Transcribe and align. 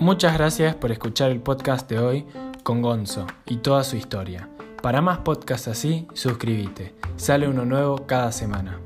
Muchas 0.00 0.32
gracias 0.32 0.74
por 0.76 0.92
escuchar 0.92 1.30
el 1.30 1.42
podcast 1.42 1.86
de 1.90 1.98
hoy 1.98 2.26
con 2.62 2.80
Gonzo 2.80 3.26
y 3.44 3.58
toda 3.58 3.84
su 3.84 3.96
historia. 3.96 4.48
Para 4.82 5.02
más 5.02 5.18
podcasts 5.18 5.68
así, 5.68 6.08
suscríbete. 6.14 6.94
Sale 7.16 7.46
uno 7.48 7.66
nuevo 7.66 8.06
cada 8.06 8.32
semana. 8.32 8.80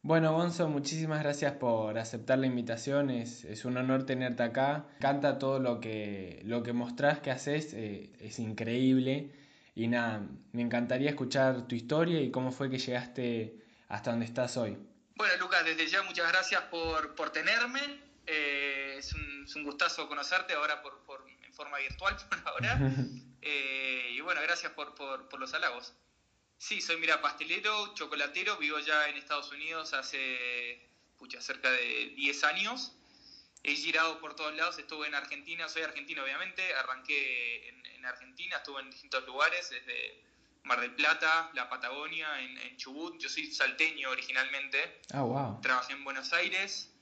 Bueno, 0.00 0.32
Gonzo, 0.32 0.70
muchísimas 0.70 1.22
gracias 1.22 1.52
por 1.52 1.98
aceptar 1.98 2.38
la 2.38 2.46
invitación. 2.46 3.10
Es, 3.10 3.66
un 3.66 3.76
honor 3.76 4.06
tenerte 4.06 4.44
acá. 4.44 4.86
Canta 4.98 5.38
todo 5.38 5.58
lo 5.58 5.80
que, 5.80 6.40
lo 6.46 6.62
que 6.62 6.72
mostrás 6.72 7.18
que 7.18 7.30
haces, 7.30 7.74
eh, 7.74 8.14
es 8.18 8.38
increíble. 8.38 9.30
Y 9.78 9.86
nada, 9.86 10.26
me 10.50 10.62
encantaría 10.62 11.10
escuchar 11.10 11.68
tu 11.68 11.76
historia 11.76 12.20
y 12.20 12.32
cómo 12.32 12.50
fue 12.50 12.68
que 12.68 12.78
llegaste 12.78 13.64
hasta 13.88 14.10
donde 14.10 14.26
estás 14.26 14.56
hoy. 14.56 14.76
Bueno, 15.14 15.36
Lucas, 15.36 15.64
desde 15.64 15.86
ya 15.86 16.02
muchas 16.02 16.26
gracias 16.32 16.62
por, 16.62 17.14
por 17.14 17.30
tenerme. 17.30 17.80
Eh, 18.26 18.96
es, 18.98 19.14
un, 19.14 19.44
es, 19.44 19.54
un, 19.54 19.62
gustazo 19.62 20.08
conocerte 20.08 20.54
ahora 20.54 20.82
por, 20.82 21.04
por, 21.04 21.24
en 21.46 21.54
forma 21.54 21.78
virtual 21.78 22.16
por 22.28 22.38
ahora. 22.48 22.78
Eh, 23.40 24.14
y 24.14 24.20
bueno, 24.20 24.40
gracias 24.42 24.72
por, 24.72 24.96
por 24.96 25.38
los 25.38 25.54
halagos. 25.54 25.94
Sí, 26.58 26.80
soy, 26.80 26.96
mira, 26.96 27.22
pastelero, 27.22 27.94
chocolatero, 27.94 28.56
vivo 28.56 28.80
ya 28.80 29.08
en 29.08 29.16
Estados 29.16 29.52
Unidos 29.52 29.94
hace, 29.94 30.90
pucha, 31.16 31.40
cerca 31.40 31.70
de 31.70 32.14
10 32.16 32.44
años. 32.44 32.97
He 33.62 33.74
girado 33.74 34.20
por 34.20 34.34
todos 34.34 34.54
lados, 34.54 34.78
estuve 34.78 35.06
en 35.06 35.14
Argentina, 35.14 35.68
soy 35.68 35.82
argentino 35.82 36.22
obviamente, 36.22 36.74
arranqué 36.74 37.68
en, 37.68 37.86
en 37.86 38.06
Argentina, 38.06 38.56
estuve 38.56 38.80
en 38.80 38.90
distintos 38.90 39.26
lugares, 39.26 39.70
desde 39.70 40.28
Mar 40.68 40.80
del 40.80 40.94
Plata, 40.94 41.50
la 41.54 41.68
Patagonia, 41.68 42.40
en, 42.42 42.76
Chubut. 42.76 43.18
Yo 43.18 43.28
soy 43.28 43.50
salteño 43.52 44.10
originalmente. 44.10 45.00
Ah, 45.12 45.22
wow. 45.22 45.60
Trabajé 45.62 45.94
en 45.94 46.04
Buenos 46.04 46.32
Aires 46.32 46.92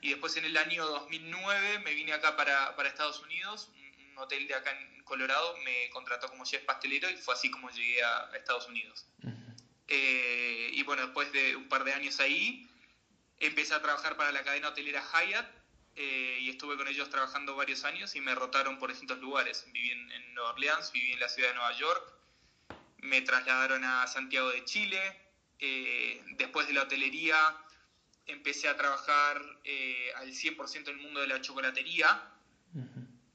y 0.00 0.10
después 0.10 0.36
en 0.36 0.46
el 0.46 0.56
año 0.56 0.86
2009 0.86 1.80
me 1.80 1.94
vine 1.94 2.14
acá 2.14 2.36
para, 2.36 2.74
para 2.74 2.88
Estados 2.88 3.20
Unidos. 3.20 3.70
Un, 3.74 4.18
hotel 4.18 4.46
de 4.46 4.54
acá 4.54 4.70
en 4.78 5.02
Colorado 5.04 5.56
me 5.64 5.88
contrató 5.90 6.28
como 6.28 6.44
chef 6.44 6.62
pastelero 6.64 7.08
y 7.08 7.16
fue 7.16 7.32
así 7.32 7.50
como 7.50 7.70
llegué 7.70 8.02
a, 8.02 8.30
Estados 8.34 8.68
Unidos. 8.68 9.06
Eh, 9.88 10.70
y 10.72 10.82
bueno, 10.82 11.02
después 11.02 11.32
de 11.32 11.56
un 11.56 11.68
par 11.68 11.84
de 11.84 11.94
años 11.94 12.20
ahí, 12.20 12.68
empecé 13.38 13.72
a 13.72 13.80
trabajar 13.80 14.16
para 14.16 14.30
la 14.30 14.42
cadena 14.42 14.68
hotelera 14.68 15.02
Hyatt 15.02 15.59
eh, 15.96 16.38
y 16.40 16.50
estuve 16.50 16.76
con 16.76 16.88
ellos 16.88 17.10
trabajando 17.10 17.56
varios 17.56 17.84
años 17.84 18.14
y 18.16 18.20
me 18.20 18.34
rotaron 18.34 18.78
por 18.78 18.90
distintos 18.90 19.18
lugares. 19.18 19.64
Viví 19.72 19.90
en, 19.90 20.34
Nueva 20.34 20.50
Orleans, 20.50 20.92
viví 20.92 21.12
en 21.12 21.20
la 21.20 21.28
ciudad 21.28 21.48
de 21.48 21.54
Nueva 21.54 21.72
York, 21.72 22.12
me 22.98 23.20
trasladaron 23.22 23.84
a 23.84 24.06
Santiago 24.06 24.50
de 24.50 24.64
Chile. 24.64 25.00
Eh, 25.58 26.22
después 26.36 26.66
de 26.66 26.72
la 26.72 26.82
hotelería 26.82 27.36
empecé 28.26 28.68
a 28.68 28.76
trabajar 28.76 29.42
eh, 29.64 30.12
al 30.16 30.32
100% 30.32 30.88
en 30.88 30.88
el 30.88 30.96
mundo 30.96 31.20
de 31.20 31.26
la 31.26 31.40
chocolatería. 31.40 32.22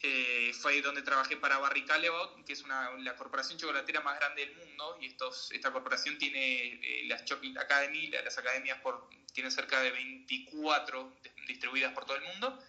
Eh, 0.08 0.54
fue 0.54 0.84
donde 0.84 1.02
trabajé 1.02 1.36
para 1.36 1.58
Barry 1.58 1.84
Callebaut, 1.84 2.46
que 2.46 2.54
es 2.54 2.62
una, 2.62 2.92
la 3.00 3.16
corporación 3.16 3.58
chocolatera 3.58 4.02
más 4.02 4.20
grande 4.20 4.46
del 4.46 4.56
mundo. 4.56 5.00
Y 5.02 5.08
estos, 5.08 5.52
esta 5.52 5.72
corporación 5.72 6.20
tiene 6.20 6.80
las 7.08 7.26
Chocolate 7.26 7.60
Academy, 7.60 8.10
las 8.10 8.38
academias 8.38 8.80
por, 8.82 9.10
tiene 9.34 9.50
cerca 9.50 9.82
de 9.82 9.90
24 9.90 11.12
distribuidas 11.48 11.92
por 11.94 12.06
todo 12.06 12.18
el 12.18 12.24
mundo. 12.24 12.64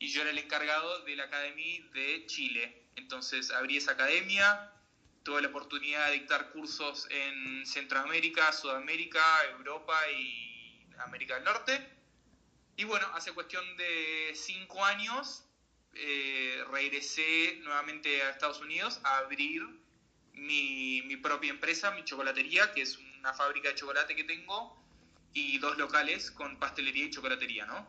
Y 0.00 0.08
yo 0.08 0.22
era 0.22 0.30
el 0.30 0.38
encargado 0.38 1.04
de 1.04 1.14
la 1.14 1.24
Academy 1.24 1.88
de 1.94 2.26
Chile. 2.26 2.88
Entonces 2.96 3.52
abrí 3.52 3.76
esa 3.76 3.92
academia, 3.92 4.72
tuve 5.22 5.40
la 5.40 5.48
oportunidad 5.48 6.08
de 6.08 6.14
dictar 6.14 6.50
cursos 6.50 7.06
en 7.10 7.64
Centroamérica, 7.64 8.52
Sudamérica, 8.52 9.22
Europa 9.52 9.96
y 10.10 10.84
América 10.98 11.36
del 11.36 11.44
Norte. 11.44 11.88
Y 12.76 12.82
bueno, 12.82 13.06
hace 13.14 13.30
cuestión 13.30 13.64
de 13.76 14.32
cinco 14.34 14.84
años 14.84 15.44
eh, 15.94 16.64
regresé 16.70 17.58
nuevamente 17.62 18.22
a 18.22 18.30
Estados 18.30 18.60
Unidos 18.60 19.00
a 19.04 19.18
abrir 19.18 19.62
mi, 20.34 21.02
mi, 21.02 21.16
propia 21.16 21.50
empresa, 21.50 21.90
mi 21.90 22.04
chocolatería, 22.04 22.72
que 22.72 22.82
es 22.82 22.98
una 23.18 23.32
fábrica 23.32 23.68
de 23.68 23.74
chocolate 23.74 24.16
que 24.16 24.24
tengo, 24.24 24.76
y 25.34 25.58
dos 25.58 25.78
locales 25.78 26.30
con 26.30 26.58
pastelería 26.58 27.06
y 27.06 27.10
chocolatería, 27.10 27.66
¿no? 27.66 27.86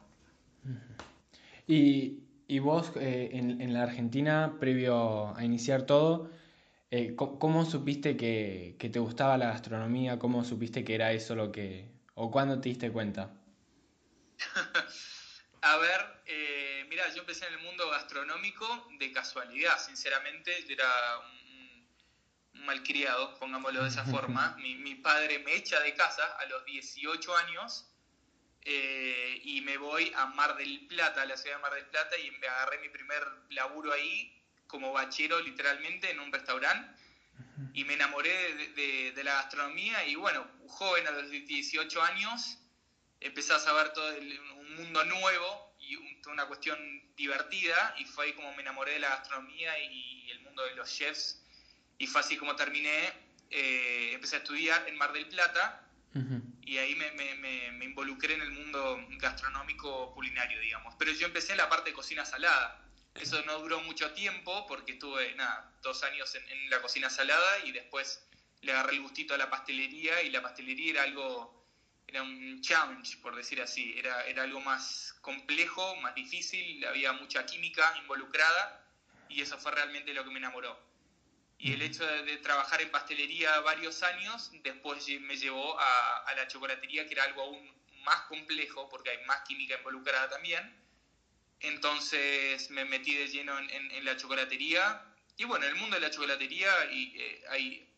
Y, 1.67 2.19
y 2.47 2.59
vos 2.59 2.91
eh, 2.95 3.29
en, 3.33 3.61
en 3.61 3.73
la 3.73 3.83
Argentina, 3.83 4.57
previo 4.59 5.35
a 5.35 5.43
iniciar 5.43 5.85
todo, 5.85 6.29
eh, 6.95 7.15
¿cómo, 7.15 7.65
supiste 7.65 8.15
que, 8.15 8.75
te 8.77 8.99
gustaba 8.99 9.35
la 9.35 9.47
gastronomía? 9.47 10.19
¿Cómo 10.19 10.43
supiste 10.43 10.83
que 10.83 10.93
era 10.93 11.11
eso 11.11 11.33
lo 11.33 11.51
que... 11.51 11.89
o 12.13 12.29
cuándo 12.29 12.61
te 12.61 12.69
diste 12.69 12.91
cuenta? 12.91 13.33
A 15.63 15.77
ver, 15.77 16.12
yo 17.09 17.21
empecé 17.21 17.47
en 17.47 17.53
el 17.53 17.59
mundo 17.59 17.89
gastronómico 17.89 18.87
de 18.99 19.11
casualidad, 19.11 19.77
sinceramente, 19.79 20.63
yo 20.67 20.73
era 20.73 21.19
un, 21.19 22.63
malcriado, 22.65 23.37
pongámoslo 23.39 23.83
de 23.83 23.89
esa 23.89 24.05
forma. 24.13 24.55
Mi, 24.57 24.95
padre 24.95 25.39
me 25.39 25.55
echa 25.55 25.79
de 25.81 25.93
casa 25.95 26.25
a 26.39 26.45
los 26.45 26.63
18 26.65 27.37
años 27.37 27.89
eh, 28.61 29.41
y 29.43 29.61
me 29.61 29.77
voy 29.77 30.11
a 30.15 30.27
Mar 30.27 30.55
del 30.55 30.87
Plata, 30.87 31.23
a 31.23 31.25
la 31.25 31.35
ciudad 31.35 31.57
de 31.57 31.61
Mar 31.61 31.73
del 31.73 31.87
Plata, 31.87 32.17
y 32.17 32.31
me 32.31 32.47
agarré 32.47 32.79
mi 32.79 32.89
primer 32.89 33.23
laburo 33.49 33.91
ahí 33.91 34.41
como 34.67 34.93
bachero 34.93 35.39
literalmente 35.41 36.09
en 36.09 36.19
un 36.19 36.31
restaurante 36.31 37.03
y 37.73 37.83
me 37.85 37.93
enamoré 37.93 39.11
de, 39.13 39.23
la 39.23 39.33
gastronomía 39.33 40.05
y 40.05 40.15
bueno, 40.15 40.45
joven 40.67 41.07
a 41.07 41.11
los 41.11 41.29
18 41.29 42.01
años, 42.01 42.57
empecé 43.19 43.53
a 43.53 43.59
saber 43.59 43.93
todo 43.93 44.07
un 44.15 44.75
mundo 44.75 45.03
nuevo 45.05 45.72
y 45.93 46.29
una 46.29 46.45
cuestión 46.45 46.77
divertida 47.15 47.95
y 47.97 48.05
fue 48.05 48.25
ahí 48.25 48.33
como 48.33 48.53
me 48.53 48.61
enamoré 48.61 48.93
de 48.93 48.99
la 48.99 49.09
gastronomía 49.09 49.77
y 49.79 50.29
el 50.31 50.41
mundo 50.41 50.63
de 50.65 50.75
los 50.75 50.89
chefs. 50.91 51.39
Y 51.97 52.07
fue 52.07 52.21
así 52.21 52.37
como 52.37 52.55
terminé, 52.55 53.13
eh, 53.49 54.11
empecé 54.13 54.37
a 54.37 54.39
estudiar 54.39 54.87
en 54.87 54.97
Mar 54.97 55.13
del 55.13 55.27
Plata 55.27 55.79
y 56.61 56.77
ahí 56.77 56.95
me, 56.95 57.11
me, 57.11 57.71
me, 57.71 57.85
involucré 57.85 58.35
en 58.35 58.41
el 58.41 58.51
mundo 58.51 59.03
gastronómico 59.17 60.13
culinario, 60.13 60.59
digamos. 60.59 60.95
Pero 60.97 61.11
yo 61.11 61.25
empecé 61.25 61.53
en 61.53 61.57
la 61.57 61.69
parte 61.69 61.89
de 61.89 61.95
cocina 61.95 62.23
salada. 62.23 62.79
Eso 63.15 63.41
no 63.45 63.59
duró 63.59 63.81
mucho 63.81 64.11
tiempo 64.13 64.65
porque 64.67 64.93
estuve, 64.93 65.33
nada, 65.35 65.71
dos 65.81 66.03
años 66.03 66.33
en, 66.35 66.69
la 66.69 66.81
cocina 66.81 67.09
salada 67.09 67.59
y 67.65 67.71
después 67.71 68.23
le 68.61 68.71
agarré 68.71 68.93
el 68.93 69.01
gustito 69.01 69.33
a 69.33 69.37
la 69.37 69.49
pastelería 69.49 70.21
y 70.21 70.29
la 70.29 70.41
pastelería 70.41 70.91
era 70.91 71.03
algo, 71.03 71.62
era 72.13 72.23
un 72.23 72.61
challenge, 72.61 73.17
por 73.17 73.35
decir 73.35 73.61
así, 73.61 73.93
era, 73.97 74.25
era 74.25 74.43
algo 74.43 74.61
más 74.61 75.15
complejo, 75.21 75.95
más 75.97 76.15
difícil, 76.15 76.85
había 76.85 77.11
mucha 77.13 77.45
química 77.45 77.93
involucrada 77.97 78.85
y 79.29 79.41
eso 79.41 79.57
fue 79.57 79.71
realmente 79.71 80.13
lo 80.13 80.23
que 80.23 80.29
me 80.29 80.39
enamoró. 80.39 80.79
Y 81.57 81.73
el 81.73 81.81
hecho 81.81 82.05
de, 82.05 82.37
trabajar 82.37 82.81
en 82.81 82.91
pastelería 82.91 83.59
varios 83.61 84.03
años, 84.03 84.51
después 84.63 85.07
me 85.21 85.37
llevó 85.37 85.79
a, 85.79 86.17
a 86.25 86.35
la 86.35 86.47
chocolatería, 86.47 87.05
que 87.07 87.13
era 87.13 87.23
algo 87.23 87.41
aún 87.41 87.71
más 88.03 88.21
complejo, 88.23 88.89
porque 88.89 89.11
hay 89.11 89.25
más 89.25 89.41
química 89.47 89.77
involucrada 89.77 90.29
también 90.29 90.83
entonces 91.63 92.69
me 92.69 92.83
metí 92.85 93.15
de 93.15 93.27
lleno 93.27 93.57
en, 93.57 94.05
la 94.05 94.17
chocolatería. 94.17 95.01
Y 95.37 95.45
bueno, 95.45 95.65
en 95.65 95.71
el 95.71 95.79
mundo 95.79 95.95
de 95.95 96.01
la 96.01 96.11
chocolatería 96.11 96.69
y, 96.91 97.13
eh, 97.17 97.43
hay, 97.49 97.89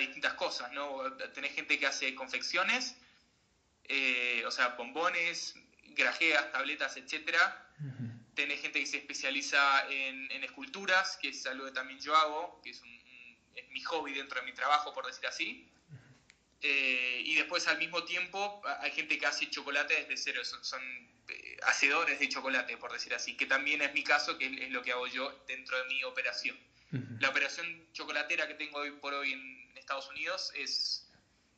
distintas 0.00 0.34
cosas, 0.34 0.72
¿no? 0.72 1.12
Tenés 1.34 1.52
gente 1.52 1.78
que 1.78 1.86
hace 1.86 2.14
confecciones, 2.14 2.96
eh, 3.92 4.44
o 4.46 4.50
sea, 4.52 4.68
bombones, 4.68 5.56
grajeas, 5.88 6.52
tabletas, 6.52 6.96
etc. 6.96 7.36
Tenés 8.34 8.60
gente 8.60 8.78
que 8.78 8.86
se 8.86 8.98
especializa 8.98 9.84
en, 9.90 10.30
esculturas, 10.44 11.18
que 11.20 11.30
es 11.30 11.44
algo 11.46 11.64
que 11.66 11.72
también 11.72 11.98
yo 11.98 12.14
hago, 12.16 12.60
que 12.62 12.70
es, 12.70 12.80
mi 13.70 13.80
hobby 13.82 14.14
dentro 14.14 14.40
de 14.40 14.46
mi 14.46 14.52
trabajo, 14.52 14.94
por 14.94 15.06
decir 15.06 15.26
así. 15.26 15.68
Eh, 16.62 17.22
y 17.24 17.34
después 17.34 17.66
al 17.66 17.78
mismo 17.78 18.04
tiempo 18.04 18.62
hay 18.80 18.92
gente 18.92 19.18
que 19.18 19.26
hace 19.26 19.50
chocolate 19.50 19.94
desde 19.94 20.16
cero, 20.16 20.42
son 20.44 20.80
hacedores 21.64 22.20
de 22.20 22.28
chocolate, 22.28 22.76
por 22.76 22.92
decir 22.92 23.12
así, 23.12 23.36
que 23.36 23.46
también 23.46 23.82
es 23.82 23.92
mi 23.92 24.04
caso, 24.04 24.38
que 24.38 24.46
es 24.46 24.70
lo 24.70 24.82
que 24.82 24.92
hago 24.92 25.08
yo 25.08 25.44
dentro 25.48 25.76
de 25.78 25.84
mi 25.86 26.04
operación. 26.04 26.56
La 27.18 27.28
operación 27.28 27.86
chocolatera 27.92 28.46
que 28.48 28.54
tengo 28.54 28.78
hoy 28.78 28.92
por 28.92 29.14
hoy 29.14 29.32
en 29.32 29.72
Estados 29.76 30.08
Unidos 30.08 30.52
es, 30.54 31.09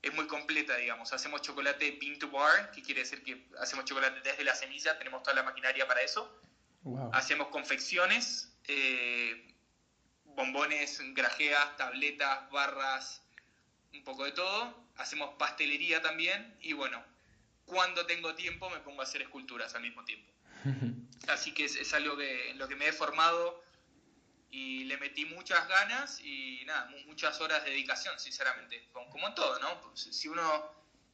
es 0.02 0.12
muy 0.14 0.26
completa, 0.26 0.76
digamos. 0.76 1.12
Hacemos 1.12 1.42
chocolate 1.42 1.96
bean 2.00 2.18
to 2.18 2.28
bar, 2.28 2.72
que 2.72 2.82
quiere 2.82 3.00
decir 3.00 3.22
que 3.22 3.46
hacemos 3.60 3.84
chocolate 3.84 4.20
desde 4.20 4.42
la 4.42 4.54
semilla, 4.54 4.98
tenemos 4.98 5.22
toda 5.22 5.36
la 5.36 5.44
maquinaria 5.44 5.86
para 5.86 6.02
eso. 6.02 6.40
Hacemos 7.12 7.48
confecciones, 7.48 8.52
eh, 8.66 9.54
bombones, 10.24 11.00
grajeas, 11.14 11.76
tabletas, 11.76 12.50
barras, 12.50 13.22
un 13.92 14.02
poco 14.02 14.24
de 14.24 14.32
todo. 14.32 14.82
Hacemos 14.96 15.36
pastelería 15.38 16.02
también 16.02 16.56
y 16.60 16.72
bueno, 16.72 17.02
cuando 17.64 18.04
tengo 18.06 18.34
tiempo 18.34 18.68
me 18.70 18.80
pongo 18.80 19.02
a 19.02 19.04
hacer 19.04 19.22
esculturas 19.22 19.74
al 19.76 19.82
mismo 19.82 20.04
tiempo. 20.04 20.28
Así 21.28 21.54
que 21.54 21.66
es, 21.66 21.94
algo 21.94 22.16
que, 22.16 22.50
en 22.50 22.58
lo 22.58 22.66
que 22.66 22.74
me 22.74 22.88
he 22.88 22.92
formado 22.92 23.62
y 24.52 24.84
le 24.84 24.98
metí 24.98 25.24
muchas 25.24 25.66
ganas 25.66 26.20
y 26.20 26.62
nada, 26.66 26.94
muchas 27.06 27.40
horas 27.40 27.64
de 27.64 27.70
dedicación, 27.70 28.18
sinceramente, 28.18 28.86
como 28.92 29.26
en 29.26 29.34
todo, 29.34 29.58
¿no? 29.58 29.96
Si 29.96 30.28
uno 30.28 30.42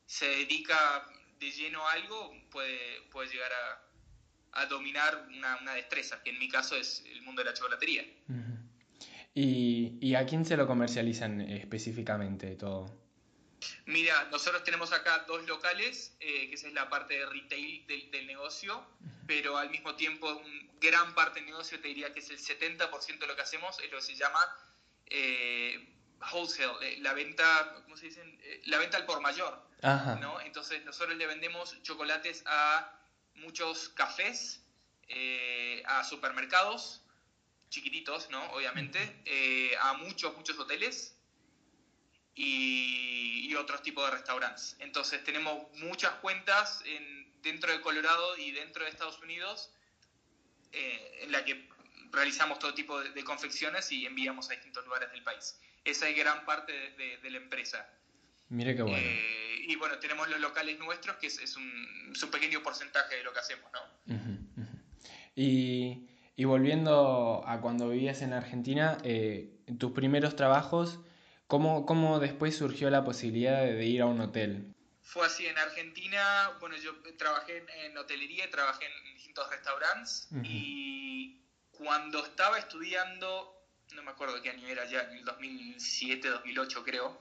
se 0.07 0.27
dedica 0.27 1.07
de 1.39 1.51
lleno 1.53 1.87
a 1.87 1.93
algo, 1.93 2.35
puede, 2.51 3.03
puede 3.13 3.31
llegar 3.31 3.53
a, 3.53 4.61
a 4.61 4.67
dominar 4.67 5.29
una, 5.29 5.57
una, 5.63 5.75
destreza, 5.75 6.21
que 6.23 6.31
en 6.31 6.39
mi 6.41 6.49
caso 6.49 6.75
es 6.75 7.05
el 7.13 7.23
mundo 7.23 7.43
de 7.43 7.51
la 7.51 7.55
chocolatería. 7.55 8.05
¿Y, 9.35 9.99
¿Y, 10.01 10.17
a 10.17 10.27
quién 10.27 10.45
se 10.45 10.57
lo 10.57 10.67
comercializan 10.67 11.41
específicamente 11.41 12.57
todo? 12.57 13.08
Mira, 13.87 14.29
nosotros 14.31 14.63
tenemos 14.65 14.93
acá 14.93 15.25
dos 15.27 15.47
locales, 15.47 16.17
eh, 16.21 16.49
que 16.49 16.55
esa 16.55 16.69
es 16.69 16.75
la 16.75 16.89
parte 16.89 17.15
de 17.15 17.27
retail 17.27 17.87
del, 17.87 18.11
del 18.11 18.27
negocio, 18.27 18.85
pero 19.27 19.57
al 19.57 19.71
mismo 19.71 19.95
tiempo 19.95 20.33
un 20.33 20.79
gran 20.81 21.15
parte 21.15 21.41
del 21.41 21.47
negocio, 21.51 21.81
te 21.81 21.89
diría 21.89 22.13
que 22.13 22.21
es 22.21 22.31
el 22.31 22.39
70% 22.39 23.19
de 23.19 23.27
lo 23.27 23.37
que 23.37 23.43
hacemos, 23.43 23.79
es 23.81 23.91
lo 23.91 23.99
que 23.99 24.05
se 24.05 24.15
llama 24.15 24.41
eh, 25.11 25.95
wholesale, 26.33 26.95
eh, 26.95 26.99
la 27.01 27.15
venta, 27.15 27.75
¿cómo 27.85 27.97
se 27.97 28.07
dice? 28.07 28.23
Eh, 28.43 28.63
la 28.67 28.79
venta 28.79 28.97
al 28.97 29.07
por 29.07 29.21
mayor. 29.21 29.67
¿no? 30.21 30.41
Entonces 30.41 30.85
nosotros 30.85 31.17
le 31.17 31.27
vendemos 31.27 31.81
chocolates 31.83 32.43
a 32.47 32.93
muchos 33.37 33.91
cafés, 33.91 34.65
a 35.87 36.03
supermercados, 36.03 37.03
chiquititos, 37.71 38.29
¿no? 38.31 38.43
Obviamente, 38.51 39.23
a 39.81 39.93
muchos, 39.95 40.37
muchos 40.37 40.59
hoteles 40.59 41.18
y, 42.39 43.49
y, 43.51 43.55
otros 43.57 43.83
tipos 43.83 44.09
de 44.09 44.17
restaurantes. 44.17 44.77
Entonces 44.79 45.25
tenemos 45.25 45.67
muchas 45.79 46.13
cuentas 46.21 46.83
en, 46.87 47.29
dentro 47.43 47.73
de 47.73 47.81
Colorado 47.81 48.37
y 48.39 48.53
dentro 48.53 48.85
de 48.85 48.91
Estados 48.91 49.21
Unidos 49.21 49.71
eh, 50.73 51.21
en 51.23 51.33
la 51.33 51.45
que 51.45 51.69
realizamos 52.13 52.59
todo 52.59 52.75
tipo 52.75 53.01
de, 53.01 53.25
confecciones 53.25 53.91
y 53.91 54.07
enviamos 54.07 54.49
a 54.51 54.53
distintos 54.53 54.85
lugares 54.85 55.11
del 55.11 55.23
país. 55.23 55.59
Esa 55.85 56.09
es 56.09 56.17
gran 56.17 56.45
parte 56.45 56.73
de, 56.73 57.31
la 57.31 57.39
empresa. 57.39 57.89
Mire 58.51 58.77
qué 58.77 58.83
bueno. 58.83 58.99
Eh, 58.99 59.65
y 59.67 59.77
bueno, 59.77 59.99
tenemos 59.99 60.29
los 60.29 60.41
locales 60.41 60.79
nuestros, 60.79 61.17
que 61.17 61.27
es, 61.27 61.57
un, 61.57 62.15
pequeño 62.31 62.63
porcentaje 62.63 63.17
de 63.17 63.25
lo 63.25 63.33
que 63.33 63.39
hacemos, 63.41 63.71
¿no? 63.73 64.15
Y, 65.35 66.09
y, 66.37 66.45
volviendo 66.45 67.45
a 67.47 67.61
cuando 67.61 67.91
vivías 67.91 68.23
en 68.23 68.33
Argentina, 68.33 68.99
eh, 69.05 69.59
tus 69.79 69.93
primeros 69.93 70.35
trabajos, 70.35 71.01
¿cómo, 71.49 71.85
¿cómo 71.85 72.21
después 72.21 72.57
surgió 72.57 72.89
la 72.91 73.03
posibilidad 73.03 73.65
de 73.65 73.85
ir 73.85 74.03
a 74.03 74.07
un 74.07 74.21
hotel? 74.21 74.73
Fue 75.03 75.27
así 75.27 75.47
en 75.47 75.59
Argentina, 75.59 76.53
bueno, 76.61 76.77
yo 76.77 76.93
trabajé 77.17 77.65
en, 77.87 77.97
hotelería, 77.97 78.49
trabajé 78.51 78.85
en 78.85 79.15
distintos 79.15 79.49
restaurantes 79.51 80.29
y 80.45 81.41
cuando 81.73 82.25
estaba 82.25 82.59
estudiando, 82.59 83.67
no 83.95 84.03
me 84.03 84.11
acuerdo 84.11 84.41
qué 84.43 84.51
año 84.51 84.69
era 84.69 84.85
ya, 84.85 85.01
en 85.01 85.17
el 85.17 85.25
2007, 85.25 86.29
2008 86.29 86.85
creo, 86.85 87.19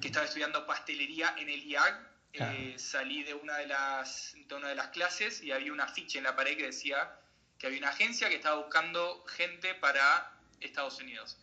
que 0.00 0.08
estaba 0.08 0.24
estudiando 0.24 0.66
pastelería 0.66 1.34
en 1.38 1.50
el 1.50 1.62
IAG, 1.62 2.10
eh, 2.32 2.74
salí 2.78 3.22
de 3.22 3.34
una 3.34 3.58
de, 3.58 3.66
las, 3.66 4.34
de 4.48 4.54
una 4.54 4.68
de 4.68 4.74
las 4.74 4.88
clases 4.88 5.42
y 5.42 5.52
había 5.52 5.72
una 5.72 5.84
afiche 5.84 6.18
en 6.18 6.24
la 6.24 6.34
pared 6.36 6.56
que 6.56 6.66
decía 6.66 7.18
que 7.58 7.66
había 7.66 7.78
una 7.78 7.90
agencia 7.90 8.28
que 8.28 8.36
estaba 8.36 8.56
buscando 8.56 9.24
gente 9.26 9.74
para 9.74 10.32
Estados 10.60 11.00
Unidos. 11.00 11.38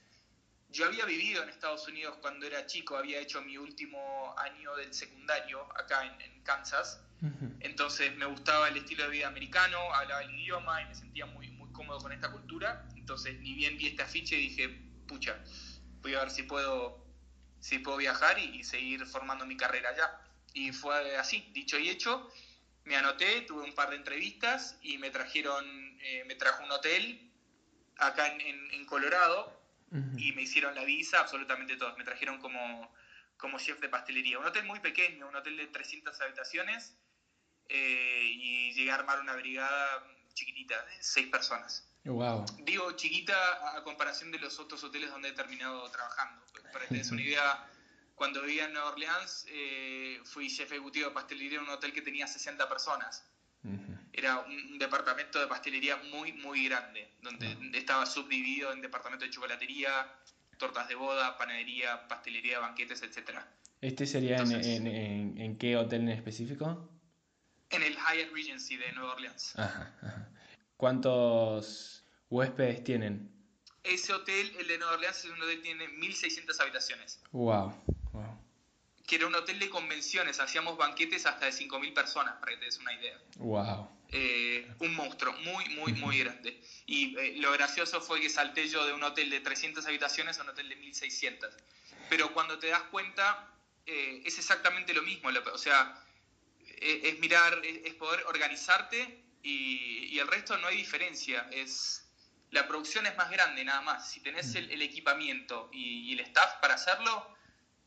Yo 0.74 0.88
había 0.88 1.06
vivido 1.06 1.44
en 1.44 1.50
Estados 1.50 1.88
Unidos 1.88 2.18
cuando 2.20 2.48
era 2.48 2.66
chico, 2.66 2.98
había 2.98 3.20
hecho 3.20 3.40
mi 3.44 3.60
último 3.60 4.34
año 4.40 4.76
del 4.76 4.92
secundario 4.92 5.62
acá 5.78 6.04
en, 6.04 6.34
Kansas, 6.42 7.00
entonces 7.62 8.14
me 8.18 8.26
gustaba 8.26 8.68
el 8.68 8.76
estilo 8.76 9.06
de 9.06 9.12
vida 9.12 9.28
americano, 9.28 9.78
hablaba 9.94 10.24
el 10.24 10.32
idioma 10.32 10.82
y 10.82 10.88
me 10.88 10.96
sentía 10.96 11.26
muy, 11.26 11.50
muy 11.52 11.72
cómodo 11.72 12.00
con 12.00 12.12
esta 12.12 12.30
cultura, 12.32 12.86
entonces 12.98 13.40
ni 13.40 13.54
bien 13.54 13.78
vi 13.78 13.88
este 13.88 14.02
afiche 14.02 14.36
dije, 14.36 14.68
pucha, 15.08 15.42
voy 16.02 16.16
a 16.16 16.20
ver 16.22 16.32
si 16.32 16.44
puedo, 16.44 17.06
si 17.62 17.80
puedo 17.80 17.98
viajar 17.98 18.40
y, 18.40 18.64
seguir 18.66 19.06
formando 19.06 19.46
mi 19.46 19.56
carrera 19.56 19.92
allá. 19.92 20.20
Y 20.54 20.74
fue 20.74 21.16
así, 21.16 21.50
dicho 21.54 21.78
y 21.78 21.90
hecho, 21.90 22.30
me 22.84 22.98
anoté, 22.98 23.42
tuve 23.42 23.64
un 23.64 23.74
par 23.74 23.92
de 23.92 23.96
entrevistas 23.96 24.76
y 24.82 24.98
me 24.98 25.12
trajeron, 25.12 25.64
eh, 26.02 26.26
me 26.26 26.36
trajo 26.36 26.64
un 26.64 26.72
hotel 26.72 27.32
acá 27.96 28.28
en, 28.28 28.74
en 28.74 28.86
Colorado, 28.86 29.53
y 30.18 30.32
me 30.34 30.42
hicieron 30.42 30.74
la 30.74 30.84
visa 30.84 31.20
absolutamente 31.20 31.78
todos. 31.78 31.98
Me 31.98 32.04
trajeron 32.04 32.40
como, 32.40 32.92
como 33.38 33.60
chef 33.60 33.80
de 33.80 33.90
pastelería. 33.90 34.40
Un 34.40 34.46
hotel 34.46 34.66
muy 34.66 34.80
pequeño, 34.80 35.28
un 35.28 35.36
hotel 35.36 35.58
de 35.58 35.68
300 35.68 36.20
habitaciones 36.22 36.96
eh, 37.70 38.24
y 38.26 38.74
llegué 38.74 38.92
a 38.92 38.96
armar 38.96 39.20
una 39.20 39.36
brigada 39.36 40.04
chiquitita, 40.34 40.84
de 40.86 40.92
6 41.00 41.28
personas. 41.28 41.88
Wow. 42.06 42.46
Digo 42.60 42.92
chiquita 42.94 43.78
a 43.78 43.84
comparación 43.84 44.32
de 44.32 44.40
los 44.40 44.60
otros 44.60 44.84
hoteles 44.84 45.10
donde 45.12 45.30
he 45.30 45.34
terminado 45.34 45.90
trabajando. 45.92 46.44
Para 46.72 46.86
que 46.86 46.90
te 46.90 46.96
des 46.96 47.12
una 47.12 47.22
idea, 47.22 47.68
cuando 48.16 48.42
vivía 48.42 48.66
en 48.66 48.74
Nueva 48.74 48.90
Orleans 48.90 49.46
eh, 49.48 50.20
fui 50.26 50.50
chef 50.50 50.72
ejecutivo 50.72 51.10
de 51.10 51.14
pastelería 51.14 51.60
en 51.60 51.66
un 51.66 51.70
hotel 51.70 51.94
que 51.94 52.02
tenía 52.02 52.28
60 52.28 52.68
personas 52.68 53.24
era 54.14 54.40
un, 54.40 54.78
departamento 54.78 55.40
de 55.40 55.48
pastelería 55.48 55.98
muy, 56.12 56.32
muy 56.34 56.66
grande, 56.66 57.10
donde 57.22 57.48
ah. 57.48 57.78
estaba 57.78 58.06
subdividido 58.06 58.72
en 58.72 58.82
departamento 58.82 59.26
de 59.26 59.32
chocolatería, 59.32 60.08
tortas 60.58 60.88
de 60.88 60.96
boda, 60.96 61.38
panadería, 61.38 62.08
pastelería, 62.08 62.60
banquetes, 62.60 63.02
etc. 63.02 63.40
¿Este 63.82 64.06
sería 64.06 64.38
en, 64.38 65.38
en, 65.38 65.58
qué 65.58 65.76
hotel 65.76 66.02
en 66.02 66.10
específico? 66.10 66.90
En 67.70 67.82
el 67.82 67.96
Hyatt 67.96 68.32
Regency 68.34 68.78
de 68.78 68.92
Nueva 68.94 69.14
Orleans. 69.14 69.56
¿Cuántos 70.78 72.06
huéspedes 72.30 72.84
tienen? 72.84 73.32
Ese 73.84 74.14
hotel, 74.14 74.54
el 74.60 74.68
de 74.68 74.78
Nueva 74.78 74.94
Orleans, 74.94 75.18
es 75.18 75.26
un 75.26 75.42
hotel 75.42 75.58
que 75.58 75.64
tiene 75.64 75.88
1.600 75.88 76.62
habitaciones. 76.62 77.22
Wow 77.32 77.74
que 79.06 79.16
era 79.18 79.28
un 79.28 79.36
hotel 79.36 79.60
de 79.60 79.70
convenciones, 79.70 80.40
hacíamos 80.40 80.78
banquetes 80.78 81.26
hasta 81.26 81.46
de 81.46 81.52
5.000 81.52 81.94
personas, 81.94 82.36
para 82.40 82.54
que 82.54 82.58
te 82.60 82.66
des 82.66 82.78
una 82.78 82.94
idea. 82.94 83.20
Wow. 83.38 83.90
Eh, 84.10 84.72
un 84.80 84.94
monstruo, 84.96 85.34
muy, 85.40 85.70
muy, 85.70 85.94
muy 85.94 86.20
grande. 86.20 86.62
Y 86.86 87.18
eh, 87.18 87.34
lo 87.38 87.52
gracioso 87.52 88.00
fue 88.00 88.22
que 88.22 88.30
salté 88.30 88.68
yo 88.70 88.86
de 88.86 88.94
un 88.94 89.04
hotel 89.04 89.30
de 89.30 89.42
300 89.42 89.86
habitaciones 89.88 90.40
a 90.40 90.44
un 90.44 90.50
hotel 90.50 90.70
de 90.70 90.78
1.600. 90.78 91.50
Pero 92.10 92.32
cuando 92.34 92.60
te 92.60 92.68
das 92.68 92.84
cuenta, 92.84 93.50
eh, 93.86 94.22
es 94.24 94.38
exactamente 94.38 94.94
lo 94.94 95.02
mismo. 95.02 95.30
O 95.52 95.58
sea, 95.58 96.00
es, 96.78 97.20
mirar, 97.20 97.62
es, 97.66 97.94
poder 97.96 98.24
organizarte 98.28 99.24
y, 99.42 100.06
y, 100.12 100.20
el 100.20 100.28
resto 100.28 100.58
no 100.60 100.68
hay 100.68 100.78
diferencia. 100.78 101.48
Es, 101.52 102.08
la 102.52 102.68
producción 102.68 103.06
es 103.08 103.18
más 103.18 103.32
grande, 103.32 103.66
nada 103.66 103.82
más. 103.82 104.12
Si 104.12 104.20
tenés 104.20 104.54
el, 104.56 104.82
equipamiento 104.82 105.70
y, 105.74 106.10
y 106.10 106.14
el 106.14 106.20
staff 106.22 106.54
para 106.62 106.76
hacerlo, 106.76 107.33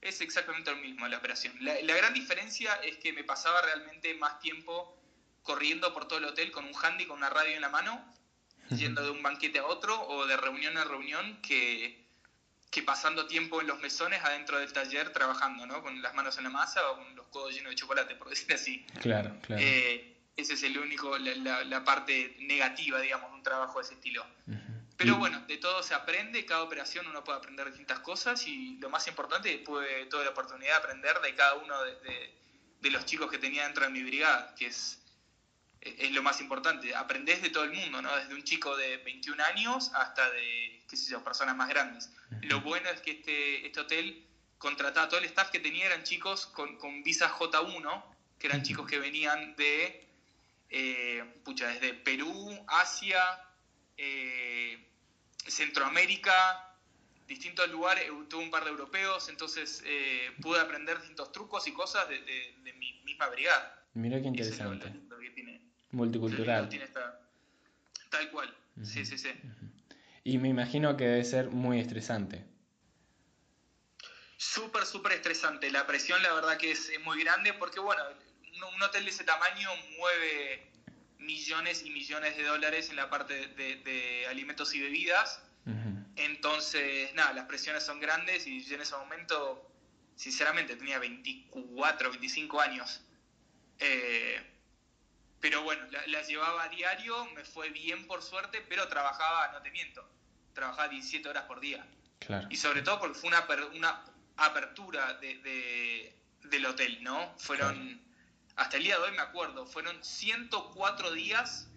es 0.08 0.20
exactamente 0.20 0.70
lo 0.70 0.78
mismo 0.78 1.06
la 1.08 1.18
operación. 1.18 1.54
La, 1.60 1.96
gran 1.96 2.14
diferencia 2.14 2.74
es 2.76 2.96
que 2.96 3.12
me 3.12 3.24
pasaba 3.24 3.62
realmente 3.62 4.14
más 4.14 4.40
tiempo 4.40 4.96
corriendo 5.42 5.92
por 5.92 6.08
todo 6.08 6.18
el 6.18 6.24
hotel 6.24 6.50
con 6.50 6.64
un 6.64 6.74
handy, 6.74 7.06
con 7.06 7.18
una 7.18 7.30
radio 7.30 7.54
en 7.54 7.60
la 7.60 7.68
mano, 7.68 8.04
yendo 8.70 9.02
de 9.02 9.10
un 9.10 9.22
banquete 9.22 9.58
a 9.60 9.66
otro 9.66 10.00
o 10.08 10.26
de 10.26 10.36
reunión 10.36 10.76
a 10.76 10.84
reunión 10.84 11.40
que, 11.40 12.04
que 12.70 12.82
pasando 12.82 13.26
tiempo 13.26 13.60
en 13.60 13.68
los 13.68 13.80
mesones 13.80 14.22
adentro 14.24 14.58
del 14.58 14.72
taller 14.72 15.12
trabajando, 15.12 15.66
¿no? 15.66 15.82
Con 15.82 16.02
las 16.02 16.14
manos 16.14 16.36
en 16.38 16.44
la 16.44 16.50
masa 16.50 16.90
o 16.90 16.96
con 16.96 17.14
los 17.14 17.26
codos 17.28 17.54
llenos 17.54 17.70
de 17.70 17.76
chocolate, 17.76 18.16
por 18.16 18.28
decir 18.30 18.52
así. 18.52 18.84
Claro, 19.00 19.36
claro. 19.42 19.62
Eh, 19.62 20.16
ese 20.36 20.54
es 20.54 20.62
el 20.64 20.76
único, 20.78 21.16
la, 21.16 21.64
la, 21.64 21.84
parte 21.84 22.36
negativa, 22.40 23.00
digamos, 23.00 23.30
de 23.30 23.36
un 23.36 23.42
trabajo 23.42 23.78
de 23.78 23.86
ese 23.86 23.94
estilo. 23.94 24.26
Pero 24.96 25.16
bueno, 25.16 25.44
de 25.46 25.58
todo 25.58 25.82
se 25.82 25.94
aprende, 25.94 26.46
cada 26.46 26.62
operación 26.62 27.06
uno 27.06 27.22
puede 27.22 27.38
aprender 27.38 27.66
distintas 27.66 28.00
cosas 28.00 28.46
y 28.46 28.78
lo 28.78 28.88
más 28.88 29.06
importante, 29.08 29.58
tuve 29.58 30.06
toda 30.06 30.24
la 30.24 30.30
oportunidad 30.30 30.70
de 30.70 30.76
aprender 30.76 31.20
de 31.20 31.34
cada 31.34 31.54
uno 31.54 31.82
de, 31.82 32.34
de, 32.80 32.90
los 32.90 33.04
chicos 33.04 33.30
que 33.30 33.38
tenía 33.38 33.64
dentro 33.64 33.84
de 33.84 33.90
mi 33.90 34.02
brigada, 34.02 34.54
que 34.54 34.66
es, 34.66 35.02
es 35.80 36.12
lo 36.12 36.22
más 36.22 36.40
importante. 36.40 36.94
Aprendés 36.94 37.42
de 37.42 37.50
todo 37.50 37.64
el 37.64 37.72
mundo, 37.72 38.00
¿no? 38.00 38.16
Desde 38.16 38.32
un 38.32 38.42
chico 38.42 38.76
de 38.76 38.98
21 38.98 39.42
años 39.44 39.90
hasta 39.94 40.30
de, 40.30 40.82
qué 40.88 40.96
sé 40.96 41.10
yo, 41.10 41.22
personas 41.22 41.56
más 41.56 41.68
grandes. 41.68 42.10
Lo 42.42 42.60
bueno 42.60 42.88
es 42.88 43.00
que 43.00 43.10
este, 43.10 43.66
este 43.66 43.80
hotel 43.80 44.24
contrataba, 44.58 45.08
todo 45.08 45.20
el 45.20 45.26
staff 45.26 45.50
que 45.50 45.60
tenía 45.60 45.86
eran 45.86 46.04
chicos 46.04 46.46
con, 46.46 46.78
con 46.78 47.02
visa 47.02 47.30
J1, 47.30 48.04
que 48.38 48.46
eran 48.46 48.62
chicos 48.62 48.88
que 48.88 48.98
venían 48.98 49.56
de, 49.56 50.06
eh, 50.70 51.24
pucha, 51.44 51.68
desde 51.68 51.94
Perú, 51.94 52.64
Asia, 52.68 53.20
eh, 53.96 54.86
Centroamérica, 55.46 56.74
distintos 57.26 57.68
lugares, 57.70 58.06
tuve 58.28 58.44
un 58.44 58.50
par 58.50 58.64
de 58.64 58.70
europeos, 58.70 59.28
entonces 59.28 59.82
eh, 59.84 60.30
pude 60.40 60.60
aprender 60.60 60.98
distintos 60.98 61.32
trucos 61.32 61.66
y 61.66 61.72
cosas 61.72 62.08
de, 62.08 62.54
mi 62.78 63.00
misma 63.04 63.28
brigada. 63.28 63.84
Mira 63.94 64.20
qué 64.20 64.28
interesante. 64.28 64.92
Multicultural. 65.90 66.68
tal 68.10 68.30
cual, 68.30 68.54
sí, 68.82 69.04
sí, 69.04 69.18
sí. 69.18 69.30
Y 70.24 70.38
me 70.38 70.48
imagino 70.48 70.96
que 70.96 71.04
debe 71.04 71.24
ser 71.24 71.50
muy 71.50 71.80
estresante. 71.80 72.44
Súper, 74.36 74.84
súper 74.84 75.12
estresante. 75.12 75.70
La 75.70 75.86
presión, 75.86 76.22
la 76.22 76.32
verdad 76.34 76.58
que 76.58 76.72
es, 76.72 76.90
muy 77.04 77.22
grande 77.22 77.54
porque, 77.54 77.80
bueno, 77.80 78.02
un, 78.74 78.82
hotel 78.82 79.04
de 79.04 79.10
ese 79.10 79.24
tamaño 79.24 79.68
mueve 79.98 80.70
millones 81.18 81.82
y 81.84 81.90
millones 81.90 82.36
de 82.36 82.44
dólares 82.44 82.90
en 82.90 82.96
la 82.96 83.10
parte 83.10 83.48
de, 83.48 84.26
alimentos 84.28 84.74
y 84.74 84.80
bebidas. 84.80 85.40
Entonces, 86.16 87.12
nada, 87.14 87.32
las 87.32 87.46
presiones 87.46 87.82
son 87.84 88.00
grandes 88.00 88.46
y 88.46 88.62
yo 88.62 88.76
en 88.76 88.82
ese 88.82 88.96
momento, 88.96 89.70
sinceramente, 90.14 90.76
tenía 90.76 90.98
24, 90.98 92.10
25 92.10 92.60
años. 92.60 93.02
Eh, 93.78 94.40
pero 95.40 95.62
bueno, 95.62 95.84
las 96.06 96.26
llevaba 96.28 96.64
a 96.64 96.68
diario, 96.68 97.26
me 97.34 97.44
fue 97.44 97.70
bien 97.70 98.06
por 98.06 98.22
suerte, 98.22 98.64
pero 98.68 98.88
trabajaba, 98.88 99.52
no 99.52 99.60
te 99.60 99.70
miento, 99.70 100.08
trabajaba 100.54 100.88
17 100.88 101.28
horas 101.28 101.44
por 101.44 101.60
día. 101.60 101.86
Y 102.50 102.56
sobre 102.56 102.82
todo 102.82 102.98
porque 102.98 103.18
fue 103.18 103.28
una, 103.28 103.46
una 103.74 104.04
apertura 104.36 105.14
de, 105.14 106.12
del 106.44 106.66
hotel, 106.66 107.02
¿no? 107.02 107.34
Fueron, 107.38 108.00
hasta 108.56 108.76
el 108.78 108.84
día 108.84 108.96
de 108.96 109.04
hoy 109.04 109.12
me 109.12 109.22
acuerdo, 109.22 109.66
fueron 109.66 110.02
104 110.02 111.12
días 111.12 111.68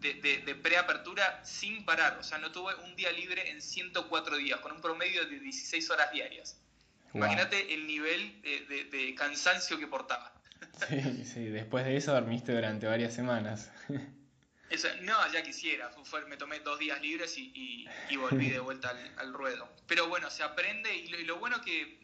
de, 0.00 0.14
de, 0.14 0.54
preapertura 0.54 1.44
sin 1.44 1.84
parar. 1.84 2.18
O 2.18 2.22
sea, 2.22 2.38
no 2.38 2.50
tuve 2.50 2.74
un 2.76 2.96
día 2.96 3.12
libre 3.12 3.50
en 3.50 3.60
104 3.60 4.36
días, 4.36 4.60
con 4.60 4.72
un 4.72 4.80
promedio 4.80 5.24
de 5.26 5.38
16 5.38 5.90
horas 5.90 6.10
diarias. 6.12 6.60
Imagínate 7.14 7.74
el 7.74 7.86
nivel 7.86 8.40
de, 8.42 9.14
cansancio 9.16 9.78
que 9.78 9.86
portaba. 9.86 10.32
Sí, 10.88 11.24
sí, 11.24 11.44
después 11.46 11.84
de 11.84 11.96
eso 11.96 12.12
dormiste 12.12 12.52
durante 12.52 12.86
varias 12.86 13.14
semanas. 13.14 13.70
Eso, 14.70 14.88
no, 15.02 15.32
ya 15.32 15.42
quisiera. 15.42 15.90
me 16.28 16.36
tomé 16.36 16.60
dos 16.60 16.78
días 16.78 17.02
libres 17.02 17.36
y, 17.36 17.86
y, 18.08 18.16
volví 18.16 18.50
de 18.50 18.60
vuelta 18.60 18.96
al, 19.16 19.32
ruedo. 19.34 19.68
Pero 19.88 20.08
bueno, 20.08 20.30
se 20.30 20.44
aprende 20.44 20.94
y 20.94 21.08
lo, 21.24 21.38
bueno 21.38 21.60
que 21.60 21.98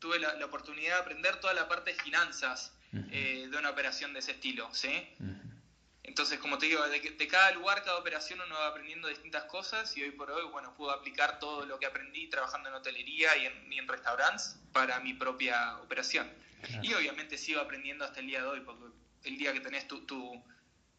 tuve 0.00 0.18
la, 0.18 0.44
oportunidad 0.44 0.96
de 0.96 1.00
aprender 1.02 1.36
toda 1.36 1.54
la 1.54 1.68
parte 1.68 1.92
de 1.92 1.96
finanzas 2.00 2.73
eh, 3.10 3.48
de 3.50 3.56
una 3.56 3.70
operación 3.70 4.12
de 4.12 4.20
ese 4.20 4.32
estilo, 4.32 4.68
¿sí? 4.72 5.08
Entonces, 6.02 6.38
como 6.38 6.58
te 6.58 6.66
digo, 6.66 6.86
de, 6.86 7.28
cada 7.28 7.50
lugar, 7.52 7.82
cada 7.82 7.98
operación 7.98 8.40
uno 8.40 8.54
va 8.54 8.68
aprendiendo 8.68 9.08
distintas 9.08 9.44
cosas 9.44 9.96
y 9.96 10.02
hoy 10.02 10.10
por 10.10 10.30
hoy, 10.30 10.44
bueno, 10.52 10.74
puedo 10.76 10.92
aplicar 10.92 11.38
todo 11.38 11.66
lo 11.66 11.78
que 11.78 11.86
aprendí 11.86 12.28
trabajando 12.28 12.68
en 12.68 12.74
hotelería 12.74 13.36
y 13.36 13.46
en, 13.46 13.72
y 13.72 13.78
en 13.78 13.88
restaurantes 13.88 14.60
para 14.72 15.00
mi 15.00 15.14
propia 15.14 15.78
operación. 15.78 16.30
Y 16.82 16.94
obviamente 16.94 17.36
sigo 17.36 17.60
aprendiendo 17.60 18.04
hasta 18.04 18.20
el 18.20 18.26
día 18.26 18.40
de 18.42 18.46
hoy, 18.46 18.60
porque 18.60 18.84
el 19.24 19.38
día 19.38 19.52
que 19.52 19.60
tenés 19.60 19.88
tu, 19.88 20.06
tu, 20.06 20.42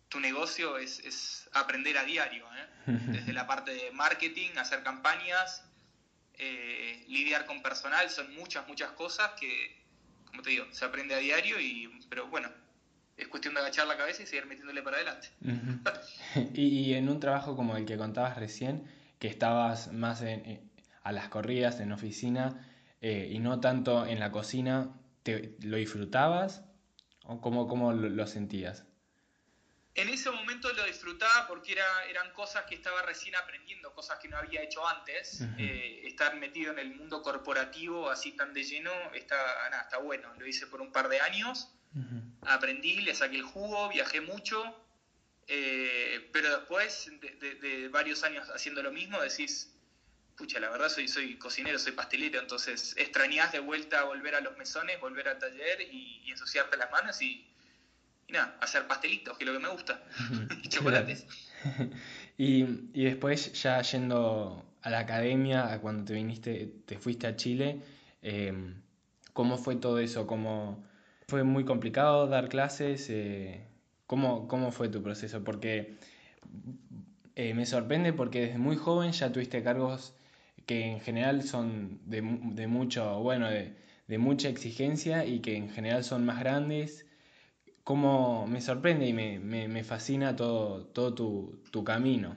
tu 0.10 0.20
negocio 0.20 0.78
es, 0.78 1.00
es, 1.00 1.50
aprender 1.54 1.98
a 1.98 2.04
diario, 2.04 2.46
¿eh? 2.56 2.68
desde 2.88 3.34
la 3.34 3.48
parte 3.48 3.74
de 3.74 3.92
marketing, 3.92 4.58
hacer 4.58 4.84
campañas, 4.84 5.64
eh, 6.34 7.06
lidiar 7.08 7.46
con 7.46 7.62
personal, 7.62 8.10
son 8.10 8.34
muchas, 8.36 8.68
muchas 8.68 8.92
cosas 8.92 9.32
que, 9.40 9.85
como 10.36 10.44
te 10.44 10.50
digo, 10.50 10.66
se 10.72 10.84
aprende 10.84 11.16
a 11.16 11.20
diario, 11.20 11.62
y, 11.62 11.90
pero 12.10 12.28
bueno, 12.28 12.50
es 13.16 13.30
cuestión 13.30 13.54
de 13.54 13.62
agachar 13.62 13.88
la 13.88 13.96
cabeza 13.96 14.22
y 14.22 14.26
seguir 14.26 14.46
metiéndole 14.48 14.82
para 14.82 14.98
adelante. 14.98 15.30
y, 16.54 16.94
en 16.94 17.08
un 17.08 17.22
trabajo 17.22 17.56
como 17.56 17.78
el 17.78 17.86
que 17.86 17.98
contabas 17.98 18.36
recién, 18.38 18.84
que 19.18 19.30
estabas 19.30 19.94
más 19.94 20.22
en, 20.22 20.70
a 21.04 21.12
las 21.14 21.30
corridas, 21.30 21.80
en 21.80 21.94
oficina, 21.94 22.68
eh, 23.00 23.30
y 23.32 23.40
no 23.40 23.62
tanto 23.62 24.06
en 24.06 24.20
la 24.20 24.32
cocina, 24.32 25.00
¿te, 25.24 25.56
¿lo 25.62 25.78
disfrutabas? 25.78 26.66
¿O 27.24 27.40
cómo, 27.40 27.70
cómo 27.70 27.94
lo, 27.94 28.28
sentías? 28.28 28.86
En 29.96 30.10
ese 30.10 30.30
momento 30.30 30.72
lo 30.74 30.84
disfrutaba 30.84 31.48
porque 31.48 31.72
era, 31.72 32.06
eran 32.10 32.32
cosas 32.34 32.66
que 32.66 32.76
estaba 32.76 33.02
recién 33.02 33.36
aprendiendo, 33.36 33.94
cosas 33.94 34.20
que 34.20 34.28
no 34.28 34.38
había 34.38 34.62
hecho 34.62 34.86
antes. 34.86 35.42
Eh, 35.58 36.02
estar 36.04 36.36
metido 36.36 36.74
en 36.74 36.80
el 36.80 36.94
mundo 36.94 37.22
corporativo 37.22 38.10
así 38.10 38.34
tan 38.34 38.54
de 38.54 38.64
lleno 38.64 38.92
está, 39.14 39.36
nada, 39.70 39.84
está 39.84 39.98
bueno. 39.98 40.34
Lo 40.38 40.46
hice 40.46 40.68
por 40.68 40.82
un 40.82 40.92
par 40.92 41.08
de 41.08 41.22
años 41.22 41.70
aprendí, 42.42 43.02
le 43.02 43.16
saqué 43.16 43.38
el 43.38 43.44
jugo, 43.44 43.90
viajé 43.90 44.22
mucho, 44.22 44.76
eh, 45.48 46.30
pero 46.32 46.58
después 46.58 47.10
de, 47.20 47.90
varios 47.90 48.24
años 48.24 48.50
haciendo 48.50 48.82
lo 48.84 48.92
mismo 48.92 49.22
decís, 49.22 49.72
pucha, 50.36 50.60
la 50.60 50.70
verdad 50.70 50.90
soy, 50.90 51.08
soy 51.08 51.38
cocinero, 51.38 51.80
soy 51.80 51.94
pastelero, 51.94 52.40
entonces 52.40 52.94
extrañás 52.98 53.52
de 53.52 53.60
vuelta 53.60 54.02
a 54.02 54.04
volver 54.04 54.36
a 54.36 54.42
los 54.42 54.58
mesones, 54.58 55.00
volver 55.00 55.30
al 55.30 55.40
taller 55.40 55.82
y, 55.82 56.30
ensuciarte 56.30 56.76
las 56.76 56.92
manos 56.92 57.22
y, 57.22 57.48
nada, 58.30 58.58
hacer 58.62 58.88
pastelitos, 58.88 59.38
que 59.38 59.44
es 59.44 59.48
lo 59.52 59.58
que 59.58 59.64
me 59.64 59.70
gusta, 59.70 60.04
y 60.64 60.68
chocolates. 60.70 61.26
y, 62.38 62.66
y 62.94 63.06
después 63.06 63.54
ya 63.62 63.82
yendo 63.82 64.66
a 64.82 64.90
la 64.90 65.00
academia, 65.00 65.80
cuando 65.82 66.06
te 66.06 66.14
viniste, 66.14 66.72
te 66.86 66.98
fuiste 66.98 67.28
a 67.28 67.36
Chile, 67.36 67.82
eh, 68.22 68.54
¿cómo 69.34 69.58
fue 69.58 69.76
todo 69.76 70.00
eso? 70.00 70.28
¿Cómo, 70.28 70.84
¿Fue 71.28 71.44
muy 71.44 71.66
complicado 71.66 72.28
dar 72.28 72.50
clases? 72.50 73.10
Eh, 73.10 73.66
¿cómo, 74.06 74.48
¿Cómo 74.48 74.72
fue 74.72 74.90
tu 74.90 75.02
proceso? 75.02 75.44
Porque 75.44 75.98
eh, 77.36 77.54
me 77.54 77.66
sorprende 77.66 78.14
porque 78.14 78.42
desde 78.42 78.58
muy 78.60 78.76
joven 78.76 79.12
ya 79.12 79.32
tuviste 79.32 79.64
cargos 79.64 80.14
que 80.66 80.86
en 80.86 81.00
general 81.02 81.44
son 81.44 82.00
de, 82.06 82.22
de 82.22 82.68
mucho, 82.68 83.20
bueno, 83.20 83.50
de, 83.50 83.76
de, 84.08 84.18
mucha 84.18 84.50
exigencia 84.50 85.26
y 85.26 85.40
que 85.40 85.56
en 85.56 85.70
general 85.70 86.04
son 86.04 86.26
más 86.26 86.40
grandes. 86.40 87.05
¿Cómo 87.86 88.48
me 88.48 88.62
sorprende 88.62 89.06
y 89.06 89.14
me, 89.14 89.38
me, 89.38 89.68
me 89.68 89.84
fascina 89.84 90.36
todo, 90.36 90.88
todo 90.88 91.14
tu, 91.14 91.62
tu, 91.70 91.84
camino? 91.84 92.36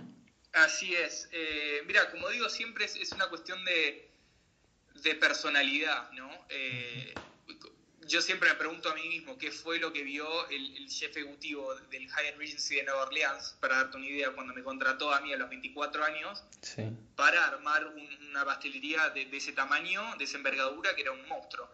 Así 0.52 0.94
es. 0.94 1.26
Eh, 1.32 1.80
mira, 1.86 2.10
como 2.10 2.28
digo, 2.28 2.50
siempre 2.50 2.84
es, 2.84 2.96
es, 2.96 3.12
una 3.12 3.30
cuestión 3.30 3.64
de, 3.64 4.10
de 4.96 5.14
personalidad, 5.14 6.10
¿no? 6.10 6.30
Eh, 6.50 7.14
yo 8.08 8.20
siempre 8.20 8.50
me 8.50 8.56
pregunto 8.56 8.90
a 8.90 8.94
mí 8.94 9.08
mismo 9.08 9.38
qué 9.38 9.50
fue 9.50 9.78
lo 9.78 9.90
que 9.90 10.02
vio 10.02 10.48
el, 10.48 10.76
el 10.76 10.88
chef 10.88 11.16
ejecutivo 11.16 11.74
del 11.90 12.06
Hyatt 12.08 12.36
Regency 12.36 12.76
de 12.76 12.82
Nueva 12.82 13.04
Orleans, 13.04 13.56
para 13.58 13.76
darte 13.76 13.96
una 13.96 14.06
idea, 14.06 14.32
cuando 14.32 14.52
me 14.52 14.62
contrató 14.62 15.14
a 15.14 15.22
mí 15.22 15.32
a 15.32 15.38
los 15.38 15.48
24 15.48 16.04
años, 16.04 16.44
para 17.16 17.46
armar 17.46 17.86
una 17.86 18.44
pastelería 18.44 19.08
de, 19.10 19.28
ese 19.32 19.52
tamaño, 19.52 20.02
de 20.18 20.24
esa 20.24 20.36
envergadura, 20.36 20.94
que 20.94 21.02
era 21.02 21.12
un 21.12 21.26
monstruo. 21.26 21.70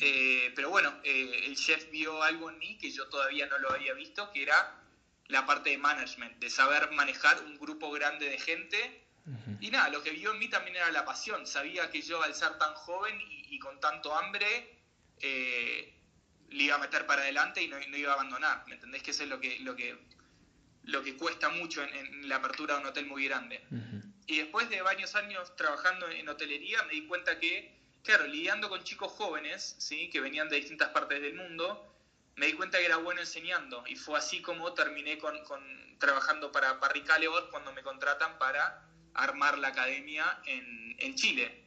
Eh, 0.00 0.52
pero 0.54 0.70
bueno, 0.70 0.92
eh, 1.04 1.44
el 1.46 1.56
chef 1.56 1.90
vio 1.90 2.22
algo 2.22 2.50
en 2.50 2.58
mí 2.58 2.78
que 2.78 2.90
yo 2.90 3.08
todavía 3.08 3.46
no 3.46 3.58
lo 3.58 3.72
había 3.72 3.94
visto, 3.94 4.30
que 4.32 4.42
era 4.42 4.76
la 5.28 5.46
parte 5.46 5.70
de 5.70 5.78
management, 5.78 6.38
de 6.38 6.50
saber 6.50 6.90
manejar 6.92 7.42
un 7.44 7.58
grupo 7.58 7.90
grande 7.90 8.28
de 8.28 8.38
gente. 8.38 9.06
Y 9.60 9.70
nada, 9.70 9.90
lo 9.90 10.02
que 10.02 10.10
vio 10.10 10.32
en 10.32 10.40
mí 10.40 10.48
también 10.48 10.76
era 10.76 10.90
la 10.90 11.04
pasión. 11.04 11.46
Sabía 11.46 11.88
que 11.90 12.02
yo 12.02 12.20
al 12.22 12.34
ser 12.34 12.58
tan 12.58 12.74
joven 12.74 13.16
y 13.20 13.58
con 13.60 13.78
tanto 13.78 14.16
hambre, 14.16 14.80
eh, 15.20 15.92
le 16.50 16.64
iba 16.64 16.74
a 16.74 16.78
meter 16.78 17.06
para 17.06 17.22
adelante 17.22 17.62
y 17.62 17.68
no, 17.68 17.78
iba 17.78 18.10
a 18.10 18.14
abandonar. 18.14 18.64
¿Me 18.66 18.74
entendés? 18.74 19.02
Que 19.02 19.12
eso 19.12 19.22
es 19.22 19.28
lo 19.28 19.38
que, 19.38 19.60
lo 19.60 19.76
que, 19.76 19.96
lo 20.84 21.02
que 21.02 21.16
cuesta 21.16 21.48
mucho 21.48 21.82
en, 21.82 22.28
la 22.28 22.36
apertura 22.36 22.74
de 22.74 22.80
un 22.80 22.86
hotel 22.86 23.06
muy 23.06 23.26
grande. 23.26 23.62
Y 24.26 24.38
después 24.38 24.68
de 24.68 24.82
varios 24.82 25.14
años 25.14 25.54
trabajando 25.56 26.08
en 26.08 26.28
hotelería, 26.28 26.82
me 26.84 26.94
di 26.94 27.06
cuenta 27.06 27.38
que, 27.38 27.79
claro, 28.02 28.26
lidiando 28.26 28.68
con 28.68 28.82
chicos 28.82 29.12
jóvenes, 29.12 29.76
¿sí? 29.78 30.08
que 30.10 30.20
venían 30.20 30.48
de 30.48 30.56
distintas 30.56 30.88
partes 30.90 31.20
del 31.20 31.34
mundo, 31.34 31.86
me 32.36 32.46
di 32.46 32.52
cuenta 32.54 32.78
que 32.78 32.86
era 32.86 32.96
bueno 32.96 33.20
enseñando. 33.20 33.84
Y 33.86 33.96
fue 33.96 34.18
así 34.18 34.40
como 34.40 34.72
terminé 34.72 35.18
con, 35.18 35.36
trabajando 35.98 36.50
para 36.52 36.74
Barry 36.74 37.02
Callebaut 37.02 37.50
cuando 37.50 37.72
me 37.72 37.82
contratan 37.82 38.38
para 38.38 38.82
armar 39.14 39.58
la 39.58 39.68
academia 39.68 40.40
en, 40.46 40.96
en 40.98 41.14
Chile, 41.14 41.64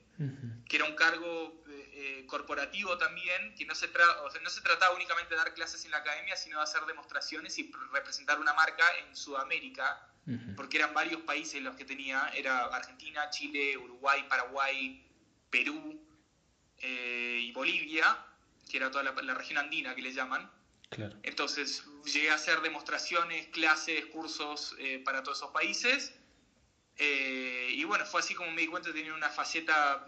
que 0.67 0.77
era 0.77 0.85
un 0.85 0.95
cargo 0.95 1.63
eh, 1.67 2.25
corporativo 2.27 2.97
también, 2.97 3.53
que 3.55 3.65
no 3.65 3.75
se, 3.75 3.87
no 4.41 4.49
se 4.49 4.61
trataba 4.61 4.95
únicamente 4.95 5.35
de 5.35 5.37
dar 5.37 5.53
clases 5.53 5.85
en 5.85 5.91
la 5.91 5.97
academia, 5.97 6.35
sino 6.35 6.57
de 6.57 6.63
hacer 6.63 6.81
demostraciones 6.85 7.57
y 7.59 7.71
representar 7.91 8.39
una 8.39 8.53
marca 8.53 8.83
en 8.99 9.15
Sudamérica, 9.15 10.09
porque 10.55 10.77
eran 10.77 10.93
varios 10.93 11.21
países 11.21 11.61
los 11.61 11.75
que 11.75 11.83
tenía, 11.83 12.29
era 12.33 12.65
Argentina, 12.65 13.29
Chile, 13.29 13.77
Uruguay, 13.77 14.25
Paraguay, 14.29 15.05
Perú 15.49 16.01
eh, 16.83 17.39
y 17.41 17.51
Bolivia, 17.51 18.17
que 18.69 18.77
era 18.77 18.91
toda 18.91 19.03
la, 19.03 19.33
región 19.33 19.57
andina 19.57 19.95
que 19.95 20.01
le 20.01 20.13
llaman. 20.13 20.49
Entonces 21.23 21.83
llegué 22.05 22.29
a 22.29 22.35
hacer 22.35 22.61
demostraciones, 22.61 23.47
clases, 23.47 24.05
cursos 24.07 24.75
eh, 24.77 25.01
para 25.03 25.23
todos 25.23 25.39
esos 25.39 25.51
países. 25.51 26.13
y 26.99 27.83
bueno, 27.85 28.05
fue 28.05 28.19
así 28.19 28.35
como 28.35 28.51
me 28.51 28.61
di 28.61 28.67
cuenta 28.67 28.89
de 28.89 28.95
tener 28.99 29.11
una 29.13 29.29
faceta 29.29 30.05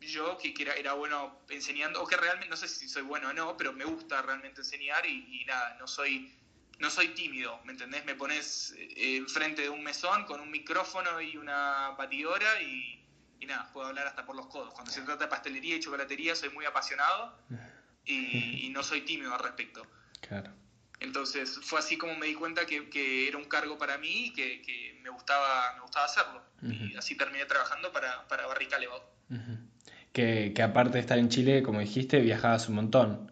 yo 0.00 0.36
que, 0.38 0.54
era, 0.58 0.74
era, 0.74 0.92
bueno 0.92 1.40
enseñando, 1.48 2.02
o 2.02 2.06
que 2.06 2.16
realmente, 2.16 2.48
no 2.48 2.56
sé 2.56 2.68
si 2.68 2.88
soy 2.88 3.02
bueno 3.02 3.30
o 3.30 3.32
no, 3.32 3.56
pero 3.56 3.72
me 3.72 3.84
gusta 3.84 4.22
realmente 4.22 4.60
enseñar 4.60 5.06
y, 5.06 5.44
nada, 5.46 5.76
no 5.78 5.86
soy, 5.86 6.32
no 6.78 6.90
soy 6.90 7.08
tímido, 7.08 7.60
¿me 7.64 7.72
entendés? 7.72 8.04
Me 8.04 8.14
pones 8.14 8.74
eh, 8.76 9.16
enfrente 9.16 9.62
de 9.62 9.70
un 9.70 9.82
mesón 9.82 10.24
con 10.24 10.40
un 10.40 10.50
micrófono 10.50 11.20
y 11.20 11.36
una 11.36 11.90
batidora 11.90 12.60
y, 12.62 13.05
nada, 13.44 13.70
puedo 13.72 13.88
hablar 13.88 14.06
hasta 14.06 14.24
por 14.24 14.34
los 14.34 14.46
codos. 14.46 14.72
Cuando 14.72 14.90
se 14.90 15.02
trata 15.02 15.24
de 15.24 15.30
pastelería 15.30 15.76
y 15.76 15.80
chocolatería 15.80 16.34
soy 16.34 16.48
muy 16.48 16.64
apasionado 16.64 17.36
y, 18.06 18.70
no 18.70 18.82
soy 18.82 19.02
tímido 19.02 19.34
al 19.34 19.40
respecto. 19.40 19.86
Claro. 20.20 20.52
Entonces 21.00 21.60
fue 21.62 21.80
así 21.80 21.98
como 21.98 22.14
me 22.16 22.26
di 22.26 22.34
cuenta 22.34 22.64
que, 22.64 23.28
era 23.28 23.36
un 23.36 23.44
cargo 23.44 23.76
para 23.76 23.98
mí 23.98 24.26
y 24.26 24.32
que, 24.32 24.98
me, 25.02 25.10
gustaba, 25.10 25.74
me 25.74 25.82
gustaba 25.82 26.06
hacerlo. 26.06 26.42
Y 26.62 26.96
así 26.96 27.14
terminé 27.14 27.44
trabajando 27.44 27.92
para, 27.92 28.26
para 28.28 28.46
Barry 28.46 28.68
que, 30.16 30.62
aparte 30.62 30.94
de 30.94 31.00
estar 31.00 31.18
en 31.18 31.28
Chile, 31.28 31.62
como 31.62 31.80
dijiste, 31.80 32.20
viajabas 32.20 32.70
un 32.70 32.76
montón. 32.76 33.30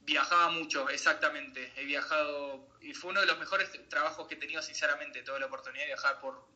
Viajaba 0.00 0.48
mucho, 0.48 0.88
exactamente. 0.88 1.70
He 1.76 1.84
viajado 1.84 2.66
y 2.80 2.94
fue 2.94 3.10
uno 3.10 3.20
de 3.20 3.26
los 3.26 3.38
mejores 3.38 3.70
trabajos 3.90 4.26
que 4.26 4.36
he 4.36 4.38
tenido, 4.38 4.62
sinceramente. 4.62 5.22
Tuve 5.22 5.40
la 5.40 5.46
oportunidad 5.46 5.82
de 5.82 5.88
viajar 5.88 6.18
por, 6.20 6.48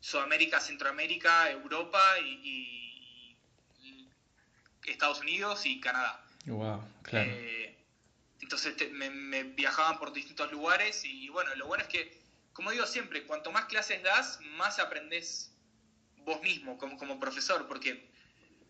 Sudamérica, 0.00 0.60
Centroamérica, 0.60 1.50
Europa 1.50 2.18
y, 2.20 3.36
Estados 4.86 5.20
Unidos 5.20 5.66
y 5.66 5.80
Canadá. 5.80 6.24
Wow, 6.46 6.82
claro. 7.02 7.30
Eh, 7.30 7.76
entonces 8.40 8.74
me, 8.90 9.42
viajaban 9.42 9.98
por 9.98 10.14
distintos 10.14 10.50
lugares 10.50 11.04
y 11.04 11.28
bueno, 11.28 11.54
lo 11.56 11.66
bueno 11.66 11.82
es 11.82 11.90
que, 11.90 12.18
como 12.54 12.70
digo 12.70 12.86
siempre, 12.86 13.24
cuanto 13.24 13.52
más 13.52 13.66
clases 13.66 14.02
das, 14.02 14.40
más 14.56 14.78
aprendes 14.78 15.52
vos 16.18 16.40
mismo 16.40 16.78
como, 16.78 16.96
como 16.96 17.20
profesor, 17.20 17.66
porque 17.68 18.08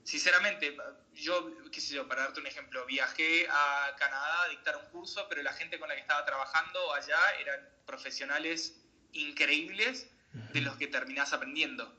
sinceramente, 0.02 0.76
yo, 1.14 1.70
qué 1.70 1.80
sé 1.80 1.94
yo, 1.94 2.08
para 2.08 2.22
darte 2.22 2.40
un 2.40 2.48
ejemplo, 2.48 2.84
viajé 2.86 3.46
a 3.48 3.94
Canadá 3.96 4.42
a 4.42 4.48
dictar 4.48 4.76
un 4.76 4.86
curso, 4.86 5.26
pero 5.28 5.42
la 5.42 5.52
gente 5.52 5.78
con 5.78 5.88
la 5.88 5.94
que 5.94 6.00
estaba 6.00 6.24
trabajando 6.24 6.94
allá 6.94 7.20
eran 7.38 7.60
profesionales 7.86 8.74
increíbles 9.12 10.10
de 10.32 10.60
los 10.60 10.76
que 10.76 10.86
terminás 10.86 11.32
aprendiendo. 11.32 11.96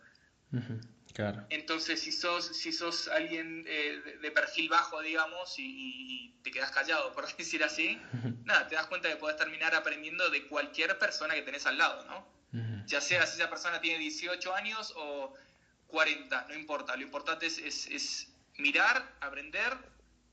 Claro. 1.13 1.45
Entonces, 1.49 1.99
si 2.01 2.11
sos, 2.11 2.45
si 2.45 2.71
sos 2.71 3.07
alguien 3.07 3.65
eh, 3.67 4.19
de, 4.21 4.31
perfil 4.31 4.69
bajo, 4.69 5.01
digamos, 5.01 5.55
y, 5.57 6.35
te 6.43 6.51
quedas 6.51 6.71
callado, 6.71 7.11
por 7.13 7.25
decir 7.37 7.63
así, 7.63 7.99
nada, 8.45 8.67
te 8.67 8.75
das 8.75 8.87
cuenta 8.87 9.09
que 9.09 9.15
puedes 9.15 9.37
terminar 9.37 9.75
aprendiendo 9.75 10.29
de 10.29 10.47
cualquier 10.47 10.97
persona 10.97 11.33
que 11.33 11.41
tenés 11.41 11.65
al 11.65 11.77
lado, 11.77 12.05
¿no? 12.05 12.39
Ya 12.87 12.99
sea 12.99 13.27
si 13.27 13.39
esa 13.39 13.49
persona 13.49 13.79
tiene 13.79 13.99
18 13.99 14.55
años 14.55 14.93
o 14.95 15.35
40, 15.87 16.47
no 16.49 16.55
importa. 16.55 16.95
Lo 16.95 17.03
importante 17.03 17.45
es, 17.45 17.59
es 17.59 18.33
mirar, 18.57 19.15
aprender 19.21 19.77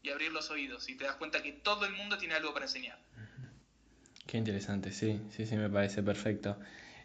y 0.03 0.11
abrir 0.11 0.33
los 0.33 0.51
oídos. 0.51 0.89
Y 0.89 0.95
te 0.95 1.05
das 1.05 1.17
cuenta 1.17 1.43
que 1.43 1.53
todo 1.53 1.85
el 1.85 1.93
mundo 1.93 2.17
tiene 2.17 2.35
algo 2.35 2.53
para 2.55 2.65
enseñar. 2.65 2.99
Qué 4.27 4.39
interesante, 4.39 4.93
sí, 4.93 5.21
sí, 5.31 5.47
sí, 5.47 5.57
me 5.57 5.69
parece 5.69 6.03
perfecto. 6.03 6.59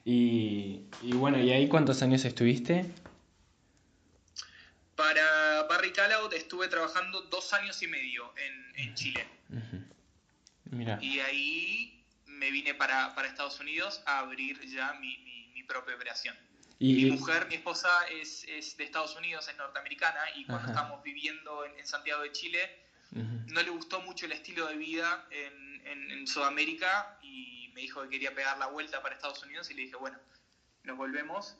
Y, 0.04 0.84
bueno, 1.14 1.40
¿y 1.40 1.52
ahí 1.52 1.68
cuántos 1.68 2.02
años 2.02 2.26
estuviste? 2.26 2.92
Para 4.96 5.64
Barry 5.64 5.94
Callout 5.94 6.34
estuve 6.34 6.68
trabajando 6.68 7.22
dos 7.24 7.54
años 7.54 7.82
y 7.82 7.88
medio 7.88 8.34
en, 8.76 8.96
Chile. 8.96 9.28
Mira. 10.66 10.98
Y 11.02 11.20
ahí 11.20 12.04
me 12.26 12.50
vine 12.52 12.74
para, 12.74 13.14
Estados 13.26 13.60
Unidos 13.60 14.02
a 14.06 14.20
abrir 14.20 14.60
ya 14.68 14.94
mi, 14.94 15.18
propia 15.68 15.96
operación. 15.96 16.36
¿Y, 16.80 17.06
mi 17.06 17.12
mujer, 17.12 17.48
mi 17.48 17.56
esposa, 17.56 17.88
es, 18.12 18.46
de 18.76 18.84
Estados 18.84 19.16
Unidos, 19.16 19.48
es 19.48 19.56
norteamericana, 19.56 20.20
y 20.36 20.44
cuando 20.46 20.68
estamos 20.68 21.02
viviendo 21.02 21.64
en, 21.66 21.86
Santiago 21.86 22.24
de 22.24 22.32
Chile, 22.34 22.60
no 23.12 23.62
le 23.62 23.70
gustó 23.70 24.02
mucho 24.02 24.26
el 24.26 24.34
estilo 24.34 24.68
de 24.68 24.76
vida 24.76 25.26
en, 25.32 26.12
en 26.12 26.28
Sudamérica 26.28 27.18
y 27.72 27.74
me 27.74 27.82
dijo 27.82 28.02
que 28.04 28.10
quería 28.10 28.34
pegar 28.36 28.58
la 28.58 28.68
vuelta 28.68 29.02
para 29.02 29.16
Estados 29.16 29.44
Unidos 29.44 29.70
y 29.72 29.76
le 29.76 29.84
dije, 29.84 29.96
bueno, 29.96 30.18
nos 30.84 30.98
volvemos, 30.98 31.58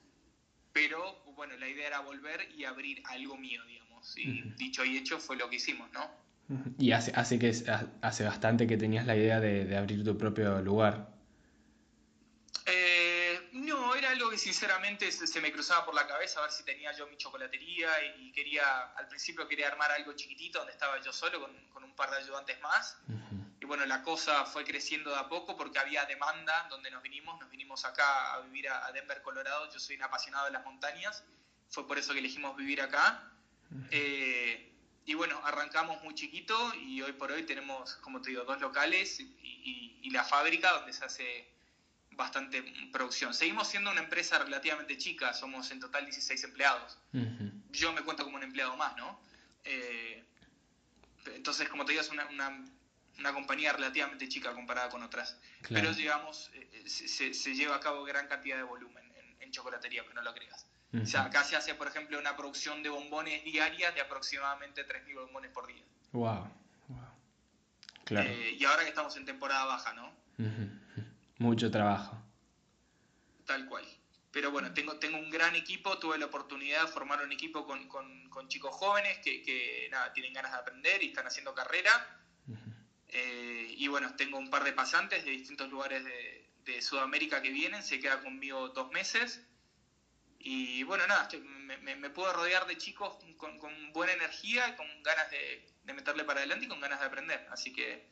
pero 0.74 1.24
bueno, 1.36 1.56
la 1.58 1.68
idea 1.68 1.88
era 1.88 2.00
volver 2.00 2.50
y 2.52 2.66
abrir 2.66 3.02
algo 3.06 3.38
mío, 3.38 3.64
digamos. 3.66 4.18
Y 4.18 4.42
dicho 4.58 4.84
y 4.84 4.98
hecho 4.98 5.20
fue 5.20 5.36
lo 5.38 5.50
que 5.50 5.58
hicimos, 5.58 5.92
¿no? 5.92 6.10
Y 6.78 6.92
hace, 6.92 7.14
hace, 7.16 7.40
que, 7.40 7.54
hace 8.02 8.24
bastante 8.26 8.68
que 8.68 8.76
tenías 8.76 9.06
la 9.06 9.16
idea 9.16 9.40
de, 9.40 9.78
abrir 9.78 10.04
tu 10.04 10.18
propio 10.18 10.62
lugar. 10.62 11.08
Eh, 12.66 13.50
no, 13.54 13.96
era 13.96 14.10
algo 14.10 14.30
que 14.30 14.38
sinceramente 14.38 15.12
se, 15.12 15.42
me 15.42 15.52
cruzaba 15.52 15.86
por 15.86 15.96
la 15.96 16.08
cabeza 16.08 16.40
a 16.40 16.44
ver 16.44 16.52
si 16.52 16.64
tenía 16.64 16.92
yo 16.92 17.08
mi 17.08 17.16
chocolatería 17.16 17.90
y, 18.18 18.32
quería, 18.34 18.92
al 18.98 19.08
principio 19.08 19.48
quería 19.48 19.70
armar 19.70 19.92
algo 19.92 20.14
chiquitito 20.14 20.60
donde 20.60 20.74
estaba 20.74 21.00
yo 21.00 21.14
solo 21.14 21.40
con, 21.40 21.70
con 21.70 21.84
un 21.84 21.96
par 21.96 22.10
de 22.12 22.18
ayudantes 22.18 22.60
más 22.60 22.98
bueno, 23.72 23.86
la 23.86 24.04
cosa 24.04 24.44
fue 24.44 24.66
creciendo 24.66 25.12
de 25.12 25.16
a 25.16 25.30
poco 25.30 25.56
porque 25.56 25.80
había 25.80 26.04
demanda 26.04 26.68
donde 26.70 26.92
nos 26.92 27.02
vinimos, 27.02 27.40
nos 27.40 27.50
vinimos 27.50 27.86
acá 27.86 28.34
a 28.34 28.42
vivir 28.42 28.68
a 28.68 28.92
Denver, 28.92 29.22
Colorado, 29.22 29.72
yo 29.72 29.80
soy 29.80 29.96
un 29.96 30.04
apasionado 30.04 30.44
de 30.48 30.52
las 30.52 30.66
montañas, 30.66 31.24
fue 31.70 31.88
por 31.88 31.98
eso 31.98 32.12
que 32.12 32.20
elegimos 32.20 32.58
vivir 32.58 32.82
acá. 32.82 33.32
Eh, 33.90 34.74
y 35.06 35.14
bueno, 35.14 35.40
arrancamos 35.46 36.04
muy 36.04 36.14
chiquito 36.16 36.76
y 36.76 37.02
hoy 37.02 37.14
por 37.14 37.32
hoy 37.32 37.44
tenemos, 37.44 37.96
como 38.02 38.22
te 38.22 38.32
digo, 38.32 38.44
dos 38.44 38.60
locales 38.60 39.22
y, 39.22 40.10
la 40.12 40.26
fábrica 40.26 40.74
donde 40.74 40.92
se 40.92 41.06
hace 41.06 41.48
bastante 42.12 42.62
producción. 42.92 43.34
Seguimos 43.34 43.70
siendo 43.70 43.90
una 43.90 44.02
empresa 44.02 44.38
relativamente 44.40 44.98
chica, 44.98 45.34
somos 45.34 45.72
en 45.72 45.80
total 45.80 46.04
16 46.04 46.44
empleados. 46.44 46.98
Yo 47.70 47.94
me 47.94 48.02
cuento 48.02 48.26
como 48.26 48.36
un 48.36 48.44
empleado 48.44 48.76
más, 48.76 48.98
¿no? 48.98 49.18
Eh, 49.64 50.26
entonces, 51.28 51.70
como 51.70 51.86
te 51.86 51.94
digo, 51.94 52.02
es 52.02 52.10
una, 52.10 52.26
una 52.26 52.66
compañía 53.30 53.74
relativamente 53.74 54.28
chica 54.28 54.54
comparada 54.54 54.90
con 54.90 55.04
otras. 55.04 55.38
Pero 55.70 55.94
digamos, 55.94 56.50
eh, 56.56 56.84
eh, 56.86 57.34
se, 57.34 57.56
lleva 57.56 57.76
a 57.76 57.80
cabo 57.80 58.04
gran 58.04 58.28
cantidad 58.28 58.58
de 58.58 58.64
volumen 58.64 59.04
en, 59.40 59.52
chocolatería, 59.52 60.06
que 60.08 60.14
no 60.14 60.22
lo 60.22 60.34
creas. 60.34 60.66
O 60.94 61.06
sea, 61.06 61.24
acá 61.24 61.44
se 61.44 61.56
hace, 61.56 61.76
por 61.76 61.88
ejemplo, 61.88 62.18
una 62.18 62.36
producción 62.36 62.84
de 62.84 62.90
bombones 62.90 63.44
diarias 63.44 63.94
de 63.94 64.02
aproximadamente 64.02 64.86
3.000 64.88 65.16
bombones 65.26 65.52
por 65.52 65.68
día. 65.68 65.84
Wow, 66.12 66.50
Claro. 68.06 68.30
Eh, 68.30 68.58
y 68.58 68.66
ahora 68.66 68.84
que 68.84 68.90
estamos 68.90 69.16
en 69.16 69.26
temporada 69.26 69.66
baja, 69.66 69.94
¿no? 69.94 70.12
Mucho 71.38 71.70
trabajo. 71.70 72.22
Tal 73.46 73.66
cual. 73.68 73.86
Pero 74.32 74.52
bueno, 74.52 74.74
tengo, 74.74 74.98
tengo 74.98 75.18
un 75.18 75.30
gran 75.30 75.56
equipo, 75.56 75.98
tuve 75.98 76.18
la 76.18 76.26
oportunidad 76.26 76.82
de 76.82 76.88
formar 76.88 77.24
un 77.24 77.32
equipo 77.32 77.66
con, 77.66 77.88
con, 77.88 78.48
chicos 78.48 78.74
jóvenes 78.74 79.20
que, 79.20 79.42
que 79.44 79.88
nada, 79.92 80.12
tienen 80.14 80.34
ganas 80.34 80.54
de 80.54 80.58
aprender 80.58 81.04
y 81.04 81.08
están 81.08 81.28
haciendo 81.28 81.54
carrera 81.54 82.21
eh, 83.12 83.74
y 83.76 83.88
bueno, 83.90 84.16
tengo 84.16 84.38
un 84.38 84.50
par 84.50 84.64
de 84.64 84.72
pasantes 84.72 85.26
de 85.26 85.32
distintos 85.32 85.70
lugares 85.70 86.04
de, 86.04 86.48
Sudamérica 86.82 87.42
que 87.42 87.52
vienen, 87.52 87.84
se 87.84 88.00
queda 88.00 88.22
conmigo 88.22 88.70
dos 88.70 88.90
meses. 88.92 89.42
Y 90.40 90.84
bueno, 90.84 91.06
nada, 91.06 91.28
me, 91.82 92.10
puedo 92.10 92.32
rodear 92.32 92.66
de 92.66 92.78
chicos 92.78 93.18
con, 93.38 93.60
buena 93.92 94.14
energía 94.14 94.76
con 94.76 94.88
ganas 95.04 95.30
de, 95.30 95.62
meterle 95.94 96.24
para 96.24 96.40
adelante 96.40 96.66
y 96.66 96.68
con 96.70 96.80
ganas 96.80 97.00
de 97.02 97.06
aprender. 97.06 97.46
Así 97.52 97.74
que 97.74 98.08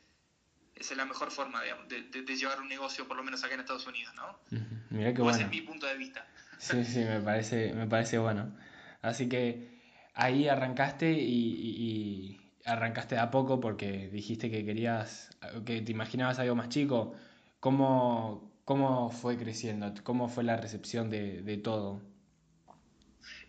esa 0.76 0.92
es 0.92 0.96
la 0.96 1.06
mejor 1.06 1.30
forma 1.30 1.62
de, 1.62 2.36
llevar 2.36 2.60
un 2.60 2.68
negocio, 2.68 3.08
por 3.08 3.16
lo 3.16 3.24
menos 3.24 3.42
acá 3.42 3.54
en 3.54 3.60
Estados 3.60 3.86
Unidos, 3.86 4.14
¿no? 4.14 4.38
Mira 4.90 5.14
qué 5.14 5.22
bueno. 5.22 5.36
Ese 5.36 5.46
es 5.46 5.50
mi 5.50 5.62
punto 5.62 5.86
de 5.86 5.96
vista. 5.96 6.26
Sí, 6.58 6.84
sí, 6.84 7.00
me 7.00 7.20
parece, 7.20 7.72
me 7.72 7.86
parece 7.86 8.18
bueno. 8.18 8.54
Así 9.00 9.28
que 9.28 9.80
ahí 10.12 10.48
arrancaste 10.48 11.10
y 11.10 12.39
arrancaste 12.64 13.18
a 13.18 13.30
poco 13.30 13.60
porque 13.60 14.08
dijiste 14.08 14.50
que 14.50 14.64
querías, 14.64 15.30
que 15.64 15.80
te 15.80 15.92
imaginabas 15.92 16.38
algo 16.38 16.54
más 16.54 16.68
chico. 16.68 17.14
¿Cómo, 17.60 18.52
cómo 18.64 19.10
fue 19.10 19.36
creciendo? 19.36 19.92
¿Cómo 20.02 20.28
fue 20.28 20.44
la 20.44 20.56
recepción 20.56 21.10
de, 21.10 21.60
todo? 21.62 22.00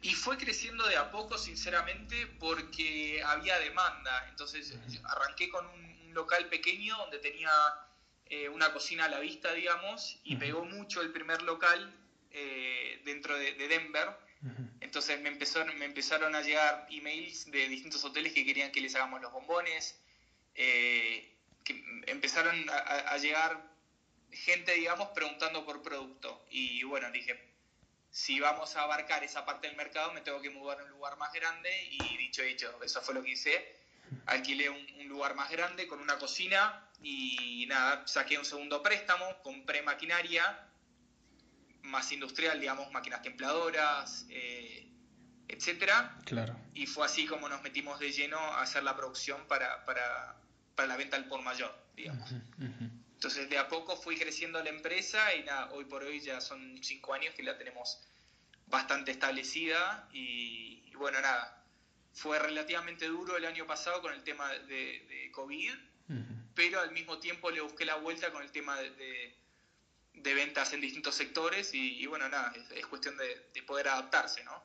Y 0.02 0.14
fue 0.14 0.38
creciendo 0.38 0.86
de 0.88 0.98
a 0.98 1.12
poco, 1.12 1.38
sinceramente, 1.38 2.28
porque 2.40 3.22
había 3.26 3.58
demanda. 3.60 4.28
Entonces 4.30 4.78
arranqué 5.04 5.50
con 5.50 5.66
un, 5.66 5.92
local 6.12 6.50
pequeño 6.50 6.98
donde 6.98 7.20
tenía 7.20 7.52
eh, 8.26 8.50
una 8.50 8.74
cocina 8.74 9.06
a 9.06 9.08
la 9.08 9.22
vista, 9.22 9.54
digamos, 9.54 10.20
y 10.26 10.36
pegó 10.36 10.66
mucho 10.66 11.02
el 11.02 11.14
primer 11.14 11.42
local 11.44 11.96
eh, 12.32 13.02
dentro 13.06 13.38
de, 13.38 13.54
de 13.54 13.70
Denver 13.70 14.10
entonces 14.92 15.22
me 15.22 15.30
empezaron, 15.30 15.80
me 15.80 15.86
empezaron 15.86 16.36
a 16.36 16.42
llegar 16.42 16.86
emails 16.92 17.50
de 17.50 17.70
distintos 17.70 18.04
hoteles 18.04 18.34
que 18.34 18.46
querían 18.46 18.74
que 18.74 18.82
les 18.82 18.94
hagamos 18.94 19.22
los 19.22 19.32
bombones, 19.32 19.98
eh, 20.54 21.34
que 21.64 21.82
empezaron 22.08 22.70
a, 22.70 23.18
llegar 23.18 23.58
gente, 24.34 24.74
digamos, 24.74 25.08
preguntando 25.16 25.64
por 25.66 25.82
producto. 25.82 26.46
Y 26.50 26.84
bueno, 26.84 27.10
dije, 27.10 27.42
si 28.10 28.42
vamos 28.42 28.76
a 28.76 28.82
abarcar 28.82 29.24
esa 29.24 29.46
parte 29.46 29.68
del 29.68 29.78
mercado, 29.78 30.12
me 30.12 30.20
tengo 30.20 30.42
que 30.42 30.50
mudar 30.50 30.82
a 30.82 30.84
un 30.84 30.90
lugar 30.90 31.16
más 31.16 31.32
grande. 31.32 31.72
Y 31.90 32.18
dicho 32.18 32.42
dicho, 32.42 32.78
eso 32.84 33.02
fue 33.02 33.14
lo 33.14 33.24
que 33.24 33.32
hice. 33.32 33.74
Alquilé 34.26 34.70
un, 34.70 34.88
un 35.00 35.08
lugar 35.08 35.36
más 35.36 35.50
grande 35.52 35.88
con 35.88 36.02
una 36.02 36.20
cocina 36.20 36.86
y 37.02 37.66
nada, 37.70 38.06
saqué 38.10 38.38
un 38.38 38.44
segundo 38.44 38.84
préstamo, 38.84 39.42
compré 39.42 39.84
maquinaria 39.84 40.68
más 41.84 42.12
industrial, 42.12 42.60
digamos, 42.60 42.92
máquinas 42.92 43.22
templadoras, 43.22 44.26
eh, 44.30 44.88
etcétera. 45.48 46.18
Claro. 46.26 46.58
Y 46.74 46.86
fue 46.86 47.06
así 47.06 47.26
como 47.26 47.50
nos 47.50 47.62
metimos 47.62 48.00
de 48.00 48.12
lleno 48.12 48.38
a 48.38 48.62
hacer 48.62 48.84
la 48.84 48.96
producción 48.96 49.46
para, 49.48 49.84
para, 49.86 50.36
para 50.76 50.88
la 50.88 50.98
venta 50.98 51.18
al 51.18 51.26
por 51.28 51.42
mayor, 51.42 51.76
digamos. 51.96 52.32
Entonces, 53.14 53.50
de 53.50 53.58
a 53.58 53.68
poco 53.68 53.96
fui 53.96 54.18
creciendo 54.18 54.64
la 54.64 54.70
empresa 54.70 55.36
y 55.36 55.44
nada, 55.44 55.72
hoy 55.74 55.86
por 55.86 56.04
hoy 56.04 56.20
ya 56.20 56.42
son 56.42 56.80
cinco 56.82 57.14
años 57.14 57.36
que 57.36 57.44
la 57.44 57.58
tenemos 57.58 58.00
bastante 58.68 59.12
establecida 59.12 60.08
y, 60.12 60.92
bueno, 60.96 61.22
nada, 61.22 61.64
fue 62.14 62.40
relativamente 62.40 63.06
duro 63.08 63.38
el 63.38 63.46
año 63.46 63.68
pasado 63.68 64.02
con 64.02 64.14
el 64.14 64.24
tema 64.24 64.50
de, 64.50 65.30
COVID, 65.34 65.74
pero 66.56 66.82
al 66.82 66.92
mismo 66.92 67.20
tiempo 67.20 67.52
le 67.52 67.62
busqué 67.62 67.86
la 67.86 67.96
vuelta 67.96 68.32
con 68.32 68.44
el 68.44 68.52
tema 68.52 68.78
de 68.78 68.90
de 68.90 69.36
ventas 70.14 70.74
en 70.74 70.82
distintos 70.82 71.16
sectores 71.16 71.74
y, 71.74 72.06
bueno, 72.06 72.30
nada, 72.30 72.54
es, 72.76 72.86
cuestión 72.88 73.16
de, 73.18 73.62
poder 73.64 73.88
adaptarse, 73.88 74.44
¿no? 74.44 74.62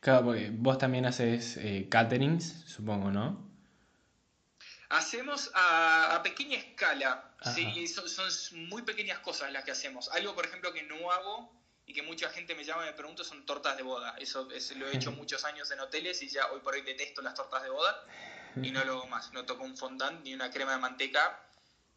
Claro, 0.00 0.26
porque 0.26 0.50
vos 0.52 0.76
también 0.76 1.06
haces 1.06 1.56
eh, 1.56 1.86
caterings, 1.90 2.64
supongo, 2.66 3.10
¿no? 3.10 3.50
Hacemos 4.90 5.50
a, 5.54 6.20
pequeña 6.22 6.58
escala, 6.58 7.34
sí, 7.54 7.88
son, 7.88 8.68
muy 8.68 8.82
pequeñas 8.82 9.20
cosas 9.20 9.50
las 9.50 9.64
que 9.64 9.70
hacemos. 9.70 10.10
Algo, 10.10 10.34
por 10.34 10.44
ejemplo, 10.44 10.72
que 10.72 10.82
no 10.82 11.10
hago 11.10 11.50
y 11.86 11.92
que 11.92 12.02
mucha 12.02 12.28
gente 12.30 12.54
me 12.54 12.64
llama 12.64 12.84
y 12.84 12.86
me 12.86 12.92
pregunta 12.92 13.24
son 13.24 13.44
tortas 13.46 13.76
de 13.76 13.82
boda. 13.82 14.14
Eso 14.18 14.46
lo 14.76 14.88
he 14.88 14.96
hecho 14.96 15.10
muchos 15.12 15.44
años 15.44 15.70
en 15.70 15.80
hoteles 15.80 16.22
y 16.22 16.28
ya 16.28 16.50
hoy 16.52 16.60
por 16.60 16.74
hoy 16.74 16.82
detesto 16.82 17.22
las 17.22 17.34
tortas 17.34 17.62
de 17.62 17.70
boda 17.70 18.04
y 18.56 18.70
no 18.70 18.84
lo 18.84 18.92
hago 18.92 19.06
más. 19.06 19.32
No 19.32 19.44
toco 19.44 19.64
un 19.64 19.76
fondant 19.76 20.22
ni 20.22 20.34
una 20.34 20.50
crema 20.50 20.72
de 20.72 20.78
manteca 20.78 21.40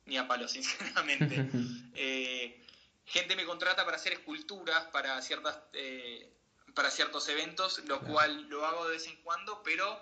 ni 0.06 0.17
a 0.17 0.28
palo, 0.28 0.48
sinceramente. 0.48 1.50
Eh, 1.97 2.62
gente 3.05 3.36
me 3.36 3.45
contrata 3.45 3.83
para 3.83 3.97
hacer 3.97 4.13
esculturas 4.13 4.86
para, 4.91 5.21
ciertas, 5.21 5.60
eh, 5.73 6.31
para 6.75 6.91
ciertos 6.91 7.27
eventos, 7.29 7.79
lo 7.88 7.99
cual 8.01 8.47
lo 8.49 8.65
hago 8.65 8.88
de 8.88 8.93
vez 8.93 9.07
en 9.07 9.15
cuando, 9.23 9.63
pero 9.63 9.99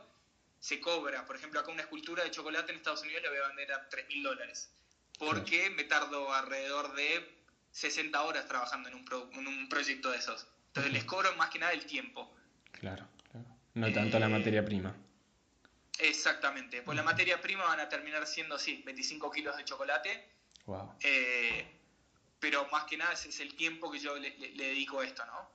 se 0.60 0.82
cobra. 0.82 1.26
Por 1.26 1.36
ejemplo, 1.36 1.60
acá 1.60 1.72
una 1.72 1.84
escultura 1.84 2.24
de 2.24 2.32
chocolate 2.32 2.72
en 2.72 2.78
Estados 2.78 3.04
Unidos 3.04 3.24
la 3.24 3.30
voy 3.30 3.40
a 3.40 3.48
vender 3.48 3.72
a 3.72 3.88
3 3.88 4.08
mil 4.10 4.24
dólares, 4.24 4.70
porque 5.18 5.70
me 5.70 5.86
tardo 5.86 6.34
alrededor 6.34 6.94
de 6.96 7.36
60 7.72 8.22
horas 8.24 8.48
trabajando 8.48 8.90
en 8.90 8.96
un, 8.96 9.06
en 9.34 9.48
un 9.48 9.70
proyecto 9.70 10.12
de 10.12 10.18
esos. 10.18 10.48
Entonces 10.68 10.92
les 10.92 11.06
cobro 11.06 11.34
más 11.36 11.50
que 11.50 11.60
nada 11.60 11.72
el 11.72 11.86
tiempo. 11.86 12.36
Claro, 12.72 13.08
claro. 13.32 13.48
No 13.76 13.94
tanto 13.94 14.20
la 14.20 14.26
eh, 14.26 14.30
materia 14.30 14.66
prima. 14.66 14.94
Exactamente. 16.00 16.82
Pues 16.82 16.98
la 16.98 17.04
materia 17.04 17.40
prima 17.42 17.64
van 17.64 17.80
a 17.80 17.88
terminar 17.88 18.28
siendo, 18.28 18.60
sí, 18.60 18.82
25 18.86 19.32
kilos 19.32 19.56
de 19.56 19.64
chocolate. 19.64 20.30
Wow. 20.66 20.96
Eh, 21.02 21.75
pero 22.46 22.68
más 22.72 22.84
que 22.84 22.96
nada 22.96 23.12
ese 23.12 23.30
es 23.30 23.40
el 23.40 23.56
tiempo 23.56 23.92
que 23.92 23.98
yo 23.98 24.16
le, 24.18 24.30
dedico 24.30 25.00
a 25.00 25.04
esto, 25.04 25.26
¿no? 25.26 25.50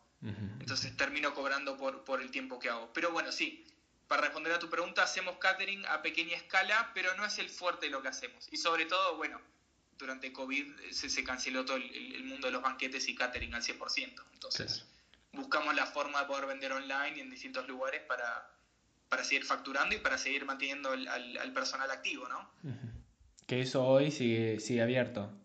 Entonces 0.59 0.97
termino 0.97 1.33
cobrando 1.33 1.77
por, 1.77 2.03
por 2.03 2.21
el 2.21 2.33
tiempo 2.33 2.59
que 2.59 2.69
hago. 2.69 2.93
Pero 2.93 3.13
bueno, 3.13 3.31
sí, 3.31 3.65
para 4.09 4.23
responder 4.23 4.53
a 4.53 4.59
tu 4.59 4.69
pregunta, 4.69 5.05
hacemos 5.05 5.37
catering 5.37 5.87
a 5.87 6.03
pequeña 6.03 6.37
escala, 6.37 6.91
pero 6.93 7.15
no 7.15 7.25
es 7.25 7.39
el 7.39 7.49
fuerte 7.49 7.87
de 7.87 7.93
lo 7.93 8.03
que 8.03 8.09
hacemos. 8.09 8.49
Y 8.51 8.57
sobre 8.57 8.87
todo, 8.87 9.17
bueno, 9.17 9.41
durante 9.99 10.33
COVID 10.33 10.91
se, 10.91 11.09
se 11.09 11.23
canceló 11.23 11.65
todo 11.65 11.77
el, 11.77 12.25
mundo 12.25 12.49
de 12.49 12.55
los 12.55 12.61
banquetes 12.61 13.07
y 13.09 13.15
catering 13.15 13.55
al 13.55 13.63
100%. 13.63 14.21
Entonces, 14.33 14.85
buscamos 15.33 15.77
la 15.77 15.87
forma 15.87 16.23
de 16.23 16.27
poder 16.27 16.47
vender 16.47 16.73
online 16.73 17.21
en 17.21 17.31
distintos 17.31 17.69
lugares 17.69 18.03
para, 18.03 18.51
para 19.09 19.23
seguir 19.23 19.45
facturando 19.45 19.95
y 19.95 19.99
para 19.99 20.19
seguir 20.19 20.45
manteniendo 20.45 20.91
al, 20.91 21.07
al, 21.07 21.53
personal 21.53 21.89
activo, 21.93 22.29
¿no? 22.29 22.51
Que 23.47 23.61
eso 23.61 23.85
hoy 23.85 24.11
sigue, 24.11 24.59
sigue 24.59 24.83
abierto. 24.83 25.40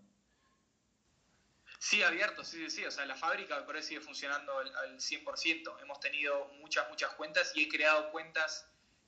Sí, 1.80 2.04
abierto, 2.04 2.44
sí, 2.44 2.58
sí, 2.58 2.70
sí. 2.70 2.86
O 2.86 2.92
sea, 2.92 3.06
la 3.06 3.16
fábrica 3.16 3.66
por 3.66 3.76
ahí 3.76 3.84
sigue 3.84 4.02
funcionando 4.02 4.58
al, 4.58 4.76
al 4.76 4.98
100%. 4.98 5.82
Hemos 5.82 6.00
tenido 6.00 6.48
muchas, 6.60 6.90
muchas 6.90 7.12
cuentas 7.16 7.52
y 7.56 7.64
he 7.64 7.70
creado 7.70 8.12
cuentas 8.12 8.68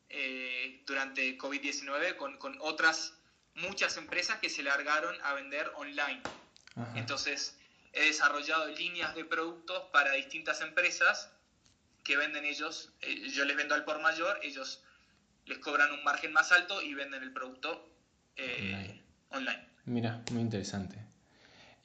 eh, 0.10 0.84
durante 0.86 1.38
COVID-19 1.38 2.16
con, 2.16 2.38
con, 2.38 2.58
otras 2.62 3.14
muchas 3.56 3.98
empresas 3.98 4.40
que 4.40 4.50
se 4.50 4.64
largaron 4.64 5.16
a 5.22 5.34
vender 5.34 5.70
online. 5.76 6.22
Entonces, 6.96 7.58
he 7.92 8.06
desarrollado 8.06 8.68
líneas 8.68 9.16
de 9.16 9.26
productos 9.26 9.90
para 9.92 10.12
distintas 10.14 10.62
empresas 10.62 11.32
que 12.04 12.16
venden 12.16 12.46
ellos, 12.46 12.94
eh, 13.02 13.30
yo 13.32 13.44
les 13.46 13.58
vendo 13.58 13.74
al 13.74 13.84
por 13.84 14.00
mayor, 14.00 14.40
ellos 14.44 14.84
les 15.46 15.58
cobran 15.58 15.92
un 15.92 16.04
margen 16.04 16.32
más 16.32 16.52
alto 16.52 16.82
y 16.82 16.94
venden 16.94 17.24
el 17.24 17.34
producto 17.34 17.90
eh, 18.36 19.02
online. 19.30 19.68
Mira, 19.86 20.22
muy 20.32 20.42
interesante. 20.42 21.04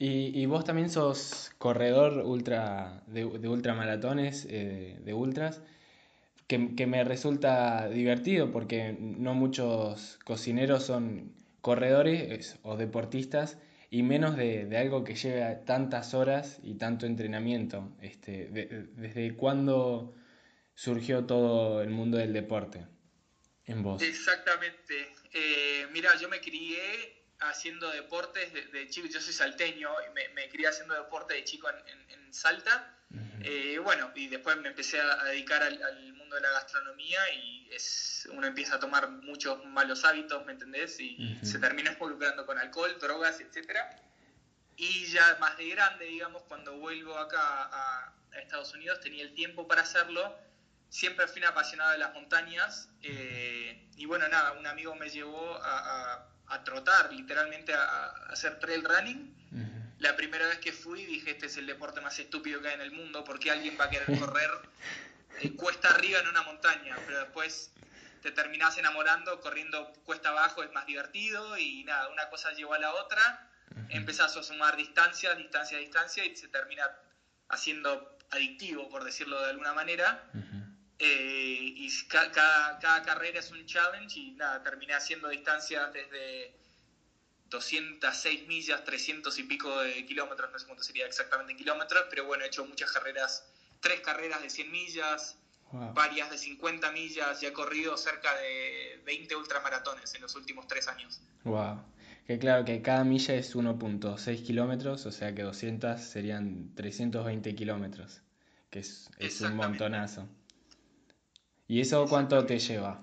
Y, 0.05 0.45
vos 0.47 0.65
también 0.65 0.89
sos 0.89 1.53
corredor 1.57 2.23
ultra 2.25 3.03
de, 3.07 3.25
de 3.39 3.47
ultramaratones, 3.47 4.45
eh, 4.49 4.97
de 4.99 5.13
ultras, 5.13 5.61
que, 6.47 6.75
que, 6.75 6.87
me 6.87 7.05
resulta 7.05 7.87
divertido 7.87 8.51
porque 8.51 8.97
no 8.99 9.33
muchos 9.33 10.19
cocineros 10.25 10.83
son 10.83 11.33
corredores 11.61 12.59
o 12.63 12.75
deportistas 12.75 13.57
y 13.89 14.03
menos 14.03 14.35
de, 14.35 14.65
de, 14.65 14.77
algo 14.77 15.05
que 15.05 15.15
lleve 15.15 15.55
tantas 15.65 16.13
horas 16.13 16.59
y 16.63 16.73
tanto 16.73 17.05
entrenamiento. 17.05 17.95
Este, 18.01 18.49
¿Desde 18.49 19.37
cuándo 19.37 20.15
surgió 20.75 21.23
todo 21.23 21.81
el 21.81 21.91
mundo 21.91 22.17
del 22.17 22.33
deporte 22.33 22.87
en 23.67 23.83
vos? 23.83 24.01
Exactamente. 24.01 25.13
Eh, 25.33 25.87
mira, 25.93 26.09
yo 26.19 26.27
me 26.27 26.41
crié 26.41 27.22
haciendo 27.49 27.89
deportes 27.91 28.53
de, 28.71 28.89
chico, 28.89 29.07
yo 29.07 29.21
soy 29.21 29.33
salteño 29.33 29.89
y 30.07 30.13
me, 30.13 30.29
me, 30.29 30.49
crié 30.49 30.67
haciendo 30.67 30.93
deporte 30.93 31.33
de 31.33 31.43
chico 31.43 31.69
en, 31.69 32.11
en, 32.11 32.33
Salta. 32.33 32.97
eh, 33.43 33.77
bueno, 33.77 34.11
y 34.15 34.27
después 34.27 34.57
me 34.57 34.69
empecé 34.69 34.99
a, 34.99 35.23
dedicar 35.25 35.61
al, 35.61 35.81
al, 35.83 36.13
mundo 36.13 36.35
de 36.35 36.41
la 36.41 36.49
gastronomía 36.49 37.19
y 37.31 37.69
es, 37.71 38.27
uno 38.31 38.47
empieza 38.47 38.75
a 38.75 38.79
tomar 38.79 39.07
muchos 39.07 39.63
malos 39.65 40.03
hábitos, 40.03 40.43
¿me 40.45 40.53
entendés? 40.53 40.99
Y 40.99 41.37
se 41.43 41.59
termina 41.59 41.91
involucrando 41.91 42.45
con 42.47 42.57
alcohol, 42.57 42.97
drogas, 42.99 43.39
etcétera. 43.39 44.01
Y 44.75 45.05
ya 45.05 45.37
más 45.39 45.55
de 45.57 45.69
grande, 45.69 46.05
digamos, 46.05 46.41
cuando 46.43 46.75
vuelvo 46.77 47.15
acá 47.15 47.39
a, 47.39 48.13
a 48.31 48.39
Estados 48.39 48.73
Unidos, 48.73 48.99
tenía 48.99 49.21
el 49.23 49.35
tiempo 49.35 49.67
para 49.67 49.83
hacerlo 49.83 50.35
siempre 50.93 51.27
fui 51.27 51.41
un 51.41 51.47
apasionado 51.47 51.91
de 51.93 51.97
las 51.97 52.13
montañas 52.13 52.87
eh, 53.01 53.89
y 53.97 54.05
bueno, 54.05 54.27
nada, 54.27 54.51
un 54.51 54.67
amigo 54.67 54.93
me 54.93 55.09
llevó 55.09 55.55
a, 55.55 56.13
a, 56.13 56.27
trotar, 56.63 57.11
literalmente 57.13 57.73
a, 57.73 58.05
hacer 58.29 58.59
trail 58.59 58.83
running. 58.83 59.33
La 59.99 60.15
primera 60.17 60.47
vez 60.47 60.59
que 60.59 60.73
fui 60.73 61.05
dije, 61.05 61.31
este 61.31 61.45
es 61.45 61.55
el 61.57 61.65
deporte 61.65 62.01
más 62.01 62.19
estúpido 62.19 62.61
que 62.61 62.67
hay 62.67 62.73
en 62.73 62.81
el 62.81 62.91
mundo, 62.91 63.23
porque 63.23 63.51
alguien 63.51 63.77
va 63.79 63.85
a 63.85 63.89
querer 63.89 64.19
correr 64.19 64.49
eh, 65.39 65.55
cuesta 65.55 65.89
arriba 65.89 66.19
en 66.19 66.27
una 66.27 66.41
montaña, 66.43 66.97
pero 67.05 67.19
después 67.19 67.71
te 68.21 68.31
terminás 68.31 68.77
enamorando, 68.77 69.39
corriendo 69.41 69.93
cuesta 70.05 70.29
abajo 70.29 70.63
es 70.63 70.71
más 70.71 70.85
divertido 70.85 71.57
y 71.57 71.83
nada, 71.83 72.09
una 72.09 72.29
cosa 72.29 72.51
llevó 72.51 72.73
a 72.73 72.79
la 72.79 72.93
otra, 72.93 73.49
empezás 73.89 74.35
a 74.37 74.43
sumar 74.43 74.75
distancias, 74.77 75.37
distancia, 75.37 75.77
distancia 75.77 76.25
y 76.25 76.35
se 76.35 76.47
termina 76.47 76.89
haciendo 77.49 78.17
adictivo, 78.31 78.89
por 78.89 79.03
decirlo 79.03 79.41
de 79.41 79.49
alguna 79.49 79.73
manera. 79.73 80.23
Eh, 81.05 81.73
y 81.75 81.89
cada, 82.07 82.31
cada, 82.79 83.01
carrera 83.03 83.39
es 83.39 83.51
un 83.51 83.65
challenge 83.65 84.17
y 84.17 84.31
nada, 84.31 84.63
terminé 84.63 84.93
haciendo 84.93 85.27
distancias 85.27 85.91
desde 85.91 86.55
206 87.49 88.47
millas, 88.47 88.85
300 88.85 89.37
y 89.37 89.43
pico 89.43 89.81
de 89.81 90.05
kilómetros, 90.05 90.49
no 90.53 90.57
sé 90.57 90.65
cuánto 90.65 90.81
sería 90.81 91.05
exactamente 91.05 91.51
en 91.51 91.57
kilómetros, 91.57 92.05
pero 92.09 92.25
bueno, 92.25 92.45
he 92.45 92.47
hecho 92.47 92.65
muchas 92.65 92.89
carreras, 92.89 93.45
tres 93.81 93.99
carreras 93.99 94.41
de 94.41 94.49
100 94.49 94.71
millas, 94.71 95.35
varias 95.93 96.29
de 96.29 96.37
50 96.37 96.91
millas, 96.91 97.43
y 97.43 97.47
he 97.47 97.51
corrido 97.51 97.97
cerca 97.97 98.33
de 98.37 99.01
20 99.05 99.35
ultramaratones 99.35 100.15
en 100.15 100.21
los 100.21 100.33
últimos 100.37 100.67
tres 100.67 100.87
años. 100.87 101.19
Wow. 101.43 101.83
Que 102.25 102.39
claro 102.39 102.63
que 102.63 102.81
cada 102.81 103.03
milla 103.03 103.33
es 103.33 103.53
1.6 103.57 104.45
kilómetros, 104.45 105.05
o 105.05 105.11
sea 105.11 105.35
que 105.35 105.41
200 105.41 105.99
serían 105.99 106.73
320 106.75 107.55
kilómetros, 107.55 108.21
que 108.69 108.79
es, 108.79 109.09
es 109.19 109.41
un 109.41 109.57
montonazo. 109.57 110.29
¿Y 111.67 111.81
eso 111.81 112.05
cuánto 112.07 112.45
te 112.45 112.59
lleva? 112.59 113.01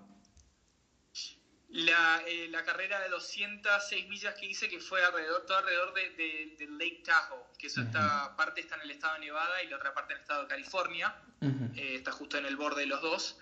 La, 1.73 2.23
eh, 2.27 2.49
la, 2.51 2.64
carrera 2.64 3.01
de 3.01 3.09
206 3.11 4.09
millas 4.09 4.35
que 4.35 4.46
hice, 4.46 4.68
que 4.68 4.81
fue 4.81 5.05
alrededor, 5.05 5.46
todo 5.46 5.59
alrededor 5.59 5.94
de, 5.94 6.57
de, 6.59 6.66
Lake 6.66 7.03
Tahoe, 7.05 7.44
que 7.57 7.68
eso 7.68 7.81
esta 7.83 8.35
parte 8.37 8.61
está 8.61 8.75
en 8.75 8.83
el 8.83 8.90
estado 8.90 9.14
de 9.14 9.20
Nevada 9.20 9.62
y 9.62 9.68
la 9.68 9.77
otra 9.77 9.94
parte 9.94 10.12
en 10.12 10.16
el 10.18 10.23
estado 10.23 10.42
de 10.42 10.49
California, 10.49 11.14
eh, 11.40 11.94
está 11.94 12.11
justo 12.11 12.38
en 12.38 12.46
el 12.46 12.57
borde 12.57 12.81
de 12.81 12.87
los 12.87 13.01
dos. 13.01 13.38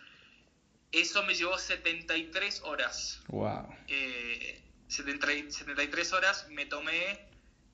Eso 0.92 1.22
me 1.22 1.35
llevó 1.35 1.57
73 1.57 2.62
horas. 2.64 3.22
Wow. 3.28 3.74
Eh, 3.88 4.62
73 4.88 6.12
horas, 6.12 6.48
me 6.50 6.66
tomé 6.66 7.28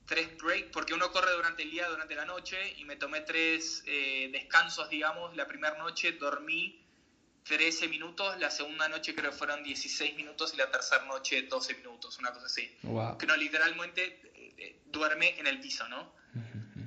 tres 0.07 0.37
breaks, 0.39 0.71
porque 0.73 0.95
uno 0.95 1.11
corre 1.11 1.33
durante 1.33 1.63
el 1.63 1.71
día, 1.71 1.89
durante 1.89 2.15
la 2.15 2.27
noche, 2.27 2.75
y 2.77 2.85
me 2.85 2.97
tomé 2.97 3.23
tres 3.23 3.83
eh, 3.87 4.29
descansos, 4.33 4.89
digamos. 4.89 5.35
La 5.37 5.47
primera 5.47 5.77
noche 5.79 6.13
dormí 6.13 6.84
13 7.45 7.89
minutos, 7.89 8.39
la 8.39 8.51
segunda 8.51 8.89
noche 8.89 9.15
creo 9.15 9.31
que 9.31 9.37
fueron 9.37 9.63
16 9.63 10.17
minutos 10.17 10.55
y 10.55 10.57
la 10.57 10.71
tercera 10.71 11.05
noche 11.05 11.43
12 11.43 11.75
minutos, 11.75 12.19
una 12.19 12.33
cosa 12.33 12.47
así. 12.47 12.75
Que 13.19 13.27
no, 13.27 13.37
literalmente 13.37 14.21
eh, 14.35 14.81
duerme 14.87 15.39
en 15.39 15.47
el 15.47 15.61
piso, 15.61 15.87
¿no? 15.89 16.13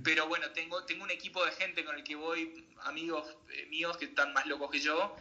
Pero 0.03 0.27
bueno, 0.27 0.49
tengo, 0.51 0.83
tengo 0.85 1.03
un 1.03 1.11
equipo 1.11 1.45
de 1.45 1.51
gente 1.51 1.83
con 1.83 1.95
el 1.95 2.03
que 2.03 2.15
voy, 2.15 2.65
amigos 2.83 3.35
eh, 3.53 3.65
míos 3.67 3.97
que 3.97 4.05
están 4.05 4.33
más 4.33 4.45
locos 4.45 4.71
que 4.71 4.79
yo, 4.79 5.15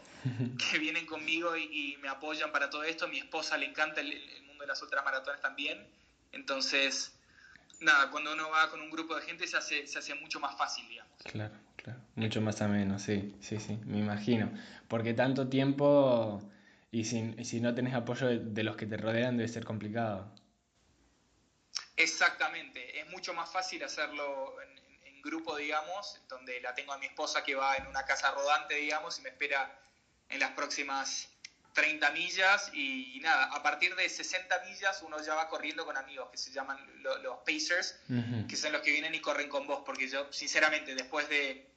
que 0.70 0.78
vienen 0.78 1.06
conmigo 1.06 1.56
y, 1.56 1.96
me 2.00 2.08
apoyan 2.08 2.52
para 2.52 2.70
todo 2.70 2.84
esto. 2.84 3.08
Mi 3.08 3.18
esposa 3.18 3.56
le 3.58 3.66
encanta 3.66 4.00
el, 4.00 4.12
el 4.12 4.42
mundo 4.44 4.62
de 4.62 4.68
las 4.68 4.80
ultramaratones 4.82 5.40
también. 5.40 5.86
Entonces, 6.32 7.16
nada, 7.80 8.10
cuando 8.10 8.32
uno 8.32 8.50
va 8.50 8.70
con 8.70 8.80
un 8.80 8.90
grupo 8.90 9.16
de 9.16 9.22
gente 9.22 9.46
se 9.46 9.56
hace, 9.56 9.86
se 9.86 9.98
hace 9.98 10.14
mucho 10.14 10.40
más 10.40 10.56
fácil, 10.56 10.88
digamos. 10.88 11.12
Claro, 11.24 11.54
claro. 11.76 12.00
Mucho 12.14 12.40
más 12.40 12.60
ameno, 12.62 12.98
sí, 12.98 13.34
sí, 13.40 13.58
sí, 13.58 13.78
me 13.84 13.98
imagino. 13.98 14.50
Porque 14.88 15.14
tanto 15.14 15.48
tiempo 15.48 16.40
y 16.90 17.04
si, 17.04 17.44
si 17.44 17.60
no 17.60 17.74
tenés 17.74 17.94
apoyo 17.94 18.28
de, 18.28 18.62
los 18.62 18.76
que 18.76 18.86
te 18.86 18.96
rodean 18.96 19.36
debe 19.36 19.48
ser 19.48 19.64
complicado. 19.64 20.32
Exactamente, 21.96 23.00
es 23.00 23.08
mucho 23.10 23.34
más 23.34 23.50
fácil 23.50 23.82
hacerlo 23.82 24.56
en, 24.62 25.06
en, 25.06 25.22
grupo, 25.22 25.56
digamos, 25.56 26.20
donde 26.28 26.60
la 26.60 26.74
tengo 26.74 26.92
a 26.92 26.98
mi 26.98 27.06
esposa 27.06 27.42
que 27.42 27.54
va 27.54 27.76
en 27.76 27.86
una 27.86 28.04
casa 28.04 28.30
rodante, 28.30 28.76
digamos, 28.76 29.18
y 29.18 29.22
me 29.22 29.30
espera 29.30 29.78
en 30.28 30.40
las 30.40 30.52
próximas 30.52 31.28
30 31.76 32.10
millas 32.12 32.70
y, 32.72 33.20
nada, 33.20 33.44
a 33.52 33.62
partir 33.62 33.94
de 33.94 34.08
60 34.08 34.64
millas 34.64 35.02
uno 35.02 35.22
ya 35.22 35.34
va 35.34 35.48
corriendo 35.48 35.84
con 35.84 35.96
amigos 35.98 36.30
que 36.30 36.38
se 36.38 36.50
llaman 36.50 36.78
los 37.02 37.38
Pacers, 37.44 38.00
que 38.48 38.56
son 38.56 38.72
los 38.72 38.80
que 38.80 38.92
vienen 38.92 39.14
y 39.14 39.20
corren 39.20 39.50
con 39.50 39.66
vos, 39.66 39.82
porque 39.84 40.08
yo 40.08 40.32
sinceramente 40.32 40.94
después 40.94 41.28
de 41.28 41.68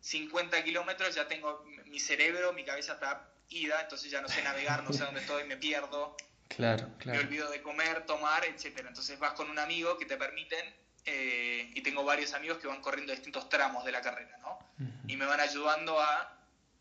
50 0.00 0.62
kilómetros 0.62 1.14
ya 1.16 1.26
tengo 1.26 1.64
mi 1.88 2.00
cerebro, 2.00 2.52
mi 2.52 2.64
cabeza 2.64 2.94
está 2.94 3.30
ida, 3.50 3.80
entonces 3.82 4.10
ya 4.10 4.20
no 4.20 4.28
sé 4.28 4.42
navegar, 4.42 4.84
no 4.84 4.92
sé 4.92 5.04
dónde 5.04 5.20
estoy, 5.20 5.44
me 5.44 5.56
pierdo. 5.56 6.16
Claro, 6.48 6.88
claro. 6.98 7.18
Me 7.18 7.24
olvido 7.24 7.50
de 7.50 7.62
comer, 7.62 8.06
tomar, 8.06 8.44
etcétera. 8.44 8.88
Entonces 8.88 9.18
vas 9.18 9.32
con 9.32 9.50
un 9.50 9.58
amigo 9.58 9.98
que 9.98 10.06
te 10.06 10.16
permiten, 10.16 10.74
eh, 11.04 11.70
y 11.74 11.80
tengo 11.80 12.04
varios 12.04 12.34
amigos 12.34 12.58
que 12.58 12.66
van 12.66 12.82
corriendo 12.82 13.12
distintos 13.12 13.48
tramos 13.48 13.84
de 13.84 13.92
la 13.92 14.02
carrera, 14.02 14.36
¿no? 14.38 14.58
Y 15.06 15.16
me 15.16 15.24
van 15.24 15.40
ayudando 15.40 15.98
a 15.98 16.38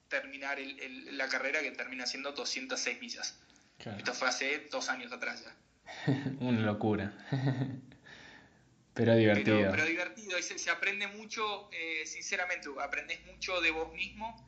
terminar 0.10 0.58
la 0.60 1.28
carrera 1.28 1.62
que 1.62 1.72
termina 1.72 2.06
siendo 2.06 2.32
206 2.32 3.00
millas. 3.00 3.40
Esto 3.80 4.14
fue 4.14 4.28
hace 4.28 4.68
dos 4.72 4.90
años 4.90 5.12
atrás 5.12 5.44
ya. 5.44 5.56
Una 6.40 6.62
locura. 6.62 7.14
pero 8.94 9.16
divertido. 9.16 9.72
Pero, 9.72 9.86
divertido, 9.86 10.38
y 10.38 10.44
se, 10.44 10.70
aprende 10.70 11.08
mucho, 11.08 11.70
eh, 11.72 12.06
sinceramente, 12.06 12.70
aprendes 12.82 13.24
mucho 13.26 13.62
de 13.62 13.72
vos 13.72 13.94
mismo. 13.94 14.46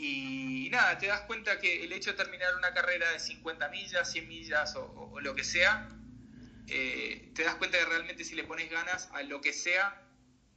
Y 0.00 0.68
nada, 0.70 0.96
te 0.96 1.08
das 1.08 1.22
cuenta 1.22 1.58
que 1.58 1.82
el 1.82 1.92
hecho 1.92 2.12
de 2.12 2.16
terminar 2.16 2.54
una 2.54 2.72
carrera 2.72 3.10
de 3.10 3.18
50 3.18 3.68
millas, 3.68 4.12
100 4.12 4.28
millas 4.28 4.76
o, 4.76 5.18
lo 5.20 5.34
que 5.34 5.42
sea, 5.42 5.88
eh, 6.68 7.32
te 7.34 7.42
das 7.42 7.56
cuenta 7.56 7.78
que 7.78 7.84
realmente 7.84 8.22
si 8.22 8.36
le 8.36 8.44
pones 8.44 8.70
ganas 8.70 9.08
a 9.12 9.24
lo 9.24 9.40
que 9.40 9.52
sea, 9.52 10.00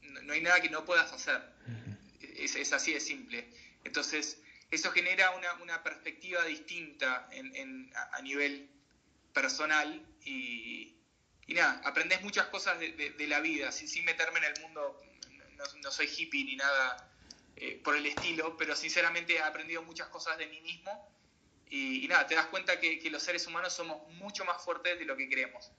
no, 0.03 0.33
hay 0.33 0.41
nada 0.41 0.61
que 0.61 0.69
no 0.69 0.85
puedas 0.85 1.11
hacer. 1.11 1.41
es, 2.21 2.55
es, 2.55 2.71
así 2.71 2.93
de 2.93 2.99
simple. 2.99 3.49
Entonces, 3.83 4.39
eso 4.69 4.91
genera 4.91 5.31
una, 5.31 5.81
perspectiva 5.81 6.45
distinta 6.45 7.27
a 8.13 8.21
nivel 8.21 8.69
personal 9.33 10.05
y, 10.23 10.93
nada, 11.47 11.81
aprendes 11.83 12.21
muchas 12.21 12.45
cosas 12.49 12.79
de, 12.79 13.25
la 13.27 13.39
vida, 13.39 13.71
sin, 13.71 14.05
meterme 14.05 14.37
en 14.37 14.45
el 14.45 14.61
mundo, 14.61 15.01
no, 15.81 15.91
soy 15.91 16.07
hippie 16.15 16.45
ni 16.45 16.57
nada 16.57 17.10
eh, 17.61 17.79
por 17.83 17.95
el 17.95 18.05
estilo, 18.05 18.57
pero 18.57 18.75
sinceramente 18.75 19.35
he 19.35 19.39
aprendido 19.39 19.81
muchas 19.83 20.07
cosas 20.09 20.37
de 20.37 20.47
mí 20.47 20.59
mismo. 20.61 21.09
Y, 21.69 22.05
nada, 22.09 22.27
te 22.27 22.35
das 22.35 22.47
cuenta 22.47 22.79
que, 22.81 23.01
los 23.09 23.23
seres 23.23 23.47
humanos 23.47 23.71
somos 23.71 24.05
mucho 24.15 24.43
más 24.43 24.61
fuertes 24.61 24.99
de 24.99 25.05
lo 25.05 25.15
que 25.15 25.29
creemos. 25.29 25.71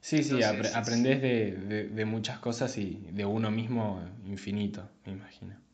Sí, 0.00 0.24
sí, 0.24 0.42
aprendes 0.42 1.22
de 1.22 2.04
muchas 2.04 2.40
cosas 2.40 2.76
y 2.76 2.98
de 3.12 3.24
uno 3.24 3.52
mismo 3.52 4.04
infinito, 4.24 4.90
me 5.04 5.12
imagino. 5.12 5.64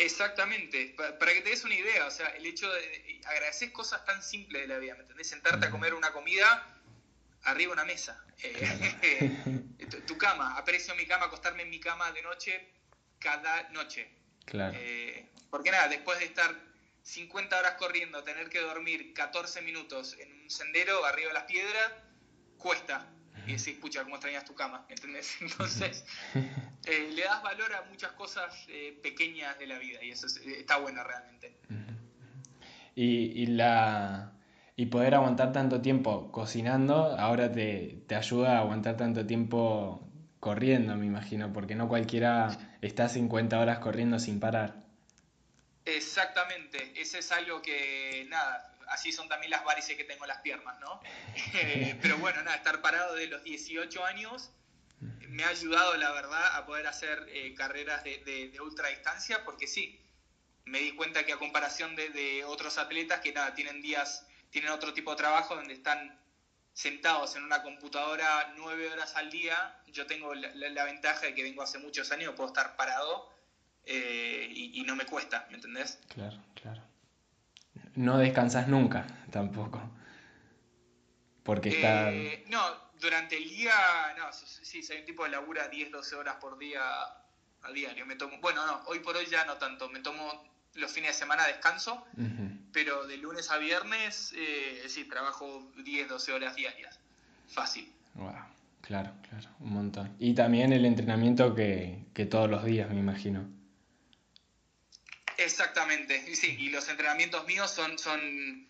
Exactamente, 0.00 0.94
para 0.96 1.34
que 1.34 1.42
te 1.42 1.50
des 1.50 1.62
una 1.62 1.74
idea, 1.74 2.06
o 2.06 2.10
sea, 2.10 2.28
el 2.28 2.46
hecho 2.46 2.72
de 2.72 3.20
agradecer 3.26 3.70
cosas 3.70 4.02
tan 4.06 4.22
simples 4.22 4.62
de 4.62 4.68
la 4.68 4.78
vida, 4.78 4.94
¿me 4.94 5.02
entendés? 5.02 5.28
Sentarte 5.28 5.66
a 5.66 5.70
comer 5.70 5.92
una 5.92 6.10
comida 6.10 6.74
arriba 7.42 7.74
de 7.74 7.82
una 7.82 7.84
mesa, 7.84 8.24
eh, 8.42 9.66
tu, 10.06 10.16
cama, 10.16 10.56
aprecio 10.56 10.94
mi 10.94 11.04
cama, 11.06 11.26
acostarme 11.26 11.64
en 11.64 11.70
mi 11.70 11.80
cama 11.80 12.10
de 12.12 12.22
noche 12.22 12.66
cada 13.20 13.68
noche. 13.70 14.10
Claro. 14.44 14.76
Eh, 14.76 15.28
porque 15.50 15.70
nada, 15.70 15.88
después 15.88 16.18
de 16.18 16.24
estar 16.24 16.52
50 17.02 17.58
horas 17.58 17.74
corriendo, 17.74 18.22
tener 18.24 18.48
que 18.48 18.60
dormir 18.60 19.12
14 19.14 19.62
minutos 19.62 20.16
en 20.18 20.32
un 20.32 20.50
sendero 20.50 21.04
arriba 21.04 21.28
de 21.28 21.34
las 21.34 21.44
piedras, 21.44 21.92
cuesta 22.58 23.06
y 23.46 23.52
decís, 23.52 23.76
pucha, 23.80 24.02
cómo 24.04 24.16
extrañas 24.16 24.44
tu 24.44 24.54
cama, 24.54 24.84
¿entendés? 24.88 25.36
Entonces, 25.40 26.04
eh, 26.34 27.10
le 27.14 27.22
das 27.22 27.42
valor 27.42 27.72
a 27.74 27.82
muchas 27.88 28.12
cosas 28.12 28.54
eh, 28.68 28.98
pequeñas 29.02 29.58
de 29.58 29.66
la 29.66 29.78
vida 29.78 30.02
y 30.02 30.10
eso 30.10 30.26
está 30.26 30.76
bueno 30.78 31.02
realmente. 31.02 31.56
Y, 32.94 33.46
la, 33.46 34.32
y 34.76 34.86
poder 34.86 35.14
aguantar 35.14 35.52
tanto 35.52 35.80
tiempo 35.80 36.30
cocinando, 36.30 37.18
ahora 37.18 37.50
te, 37.50 38.02
te 38.06 38.14
ayuda 38.14 38.58
a 38.58 38.58
aguantar 38.58 38.98
tanto 38.98 39.24
tiempo 39.24 40.09
corriendo, 40.40 40.96
me 40.96 41.06
imagino, 41.06 41.52
porque 41.52 41.74
no 41.74 41.88
cualquiera 41.88 42.76
está 42.80 43.08
50 43.08 43.58
horas 43.58 43.78
corriendo 43.78 44.18
sin 44.18 44.40
parar. 44.40 44.74
Exactamente, 45.84 46.92
ese 46.96 47.18
es 47.18 47.30
algo 47.32 47.62
que, 47.62 48.26
nada, 48.28 48.76
así 48.88 49.12
son 49.12 49.28
también 49.28 49.50
las 49.50 49.64
varices 49.64 49.96
que 49.96 50.04
tengo 50.04 50.24
en 50.24 50.28
las 50.28 50.40
piernas, 50.40 50.78
¿no? 50.80 51.00
Eh, 51.54 51.96
pero 52.00 52.16
bueno, 52.18 52.42
nada, 52.42 52.56
estar 52.56 52.80
parado 52.80 53.14
de 53.14 53.26
los 53.26 53.42
18 53.44 54.04
años 54.04 54.50
me 55.00 55.44
ha 55.44 55.48
ayudado, 55.48 55.96
la 55.96 56.12
verdad, 56.12 56.56
a 56.56 56.66
poder 56.66 56.86
hacer 56.86 57.26
eh, 57.28 57.54
carreras 57.54 58.04
de, 58.04 58.18
de, 58.52 58.60
ultra 58.60 58.88
distancia, 58.88 59.44
porque 59.44 59.66
sí, 59.66 60.00
me 60.66 60.80
di 60.80 60.92
cuenta 60.92 61.24
que 61.24 61.32
a 61.32 61.38
comparación 61.38 61.96
de, 61.96 62.44
otros 62.44 62.78
atletas 62.78 63.20
que 63.20 63.32
nada, 63.32 63.54
tienen 63.54 63.80
días, 63.80 64.26
tienen 64.50 64.70
otro 64.70 64.92
tipo 64.92 65.12
de 65.12 65.16
trabajo 65.16 65.54
donde 65.54 65.74
están 65.74 66.19
sentados 66.80 67.36
en 67.36 67.44
una 67.44 67.62
computadora 67.62 68.52
nueve 68.56 68.90
horas 68.90 69.16
al 69.16 69.30
día, 69.30 69.76
yo 69.88 70.06
tengo 70.06 70.34
la, 70.34 70.84
ventaja 70.84 71.26
de 71.26 71.34
que 71.34 71.42
vengo 71.42 71.62
hace 71.62 71.78
muchos 71.78 72.10
años, 72.12 72.34
puedo 72.34 72.48
estar 72.48 72.76
parado 72.76 73.30
eh, 73.84 74.48
y, 74.50 74.80
y, 74.80 74.82
no 74.84 74.96
me 74.96 75.04
cuesta, 75.04 75.46
¿me 75.50 75.56
entendés? 75.56 75.98
Claro, 76.08 76.38
claro 76.54 76.90
no 77.94 78.18
descansas 78.18 78.68
nunca 78.68 79.06
tampoco. 79.30 79.80
Porque 81.42 81.70
está... 81.70 82.12
Eh, 82.12 82.44
no, 82.48 82.62
durante 83.00 83.36
el 83.36 83.48
día, 83.48 83.74
no, 84.18 84.32
sí, 84.32 84.82
soy 84.82 84.98
un 84.98 85.04
tipo 85.04 85.24
de 85.24 85.30
labura 85.30 85.68
10, 85.68 85.90
12 85.90 86.14
horas 86.16 86.36
por 86.36 86.58
día 86.58 86.82
a 87.62 87.72
diario. 87.72 88.06
Me 88.06 88.16
tomo, 88.16 88.38
bueno, 88.40 88.66
no, 88.66 88.82
hoy 88.86 89.00
por 89.00 89.16
hoy 89.16 89.26
ya 89.26 89.44
no 89.44 89.56
tanto. 89.56 89.88
Me 89.88 90.00
tomo 90.00 90.44
los 90.74 90.92
fines 90.92 91.10
de 91.10 91.18
semana 91.18 91.46
descanso, 91.46 92.06
pero 92.72 93.06
de 93.06 93.16
lunes 93.16 93.50
a 93.50 93.58
viernes, 93.58 94.32
eh, 94.36 94.84
sí, 94.88 95.04
trabajo 95.04 95.70
10, 95.76 96.08
12 96.08 96.32
horas 96.32 96.56
diarias. 96.56 96.98
Fácil. 97.48 97.92
Wow, 98.14 98.34
claro, 98.80 99.12
claro, 99.28 99.48
un 99.60 99.72
montón. 99.74 100.14
Y 100.18 100.34
también 100.34 100.72
el 100.72 100.84
entrenamiento 100.84 101.54
que, 101.54 101.98
que 102.14 102.26
todos 102.26 102.50
los 102.50 102.64
días, 102.64 102.90
me 102.90 103.00
imagino. 103.00 103.48
Exactamente, 105.36 106.22
y 106.30 106.36
sí, 106.36 106.56
y 106.58 106.68
los 106.68 106.88
entrenamientos 106.88 107.46
míos 107.46 107.70
son, 107.70 107.98
son, 107.98 108.68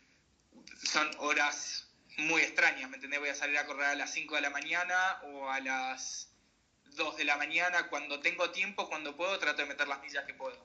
son 0.83 1.11
horas 1.19 1.89
muy 2.17 2.43
extrañas, 2.43 2.89
¿me 2.91 2.97
entendés? 2.97 3.19
Voy 3.19 3.29
a 3.29 3.35
salir 3.35 3.59
a 3.59 3.67
correr 3.67 3.87
a 3.87 3.95
las 3.97 4.13
5 4.13 4.37
de 4.37 4.41
la 4.41 4.51
mañana 4.51 4.95
o 5.25 5.51
a 5.51 5.61
las 5.61 6.30
2 7.05 7.17
de 7.17 7.25
la 7.25 7.37
mañana, 7.37 7.89
cuando 7.89 8.21
tengo 8.21 8.51
tiempo, 8.51 8.89
cuando 8.89 9.17
puedo, 9.17 9.39
trato 9.39 9.63
de 9.63 9.69
meter 9.69 9.89
las 9.89 10.01
millas 10.01 10.25
que 10.25 10.35
puedo. 10.35 10.57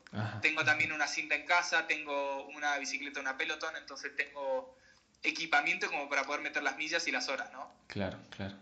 Tengo 0.41 0.63
también 0.63 0.91
una 0.91 1.07
cinta 1.07 1.33
en 1.33 1.45
casa, 1.45 1.87
tengo 1.87 2.45
una 2.47 2.77
bicicleta, 2.77 3.19
una 3.19 3.37
pelotón, 3.37 3.75
entonces 3.75 4.15
tengo 4.15 4.77
equipamiento 5.23 5.87
como 5.87 6.07
para 6.07 6.23
poder 6.25 6.41
meter 6.41 6.61
las 6.61 6.77
millas 6.77 7.07
y 7.07 7.11
las 7.11 7.29
horas, 7.29 7.51
¿no? 7.51 7.71
Claro, 7.87 8.19
claro. 8.29 8.55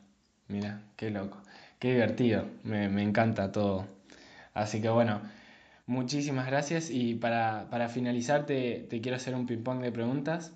Mira, 0.47 0.79
qué 0.95 1.09
loco, 1.09 1.41
qué 1.79 1.93
divertido, 1.93 2.47
me, 2.63 2.87
me 2.87 3.03
encanta 3.03 3.51
todo. 3.51 3.87
Así 4.53 4.81
que 4.81 4.89
bueno, 4.89 5.21
Muchísimas 5.85 6.45
gracias 6.45 6.89
y 6.89 7.15
para, 7.15 7.89
finalizar 7.89 8.45
te, 8.45 8.87
quiero 9.01 9.17
hacer 9.17 9.35
un 9.35 9.45
ping-pong 9.45 9.81
de 9.81 9.91
preguntas. 9.91 10.51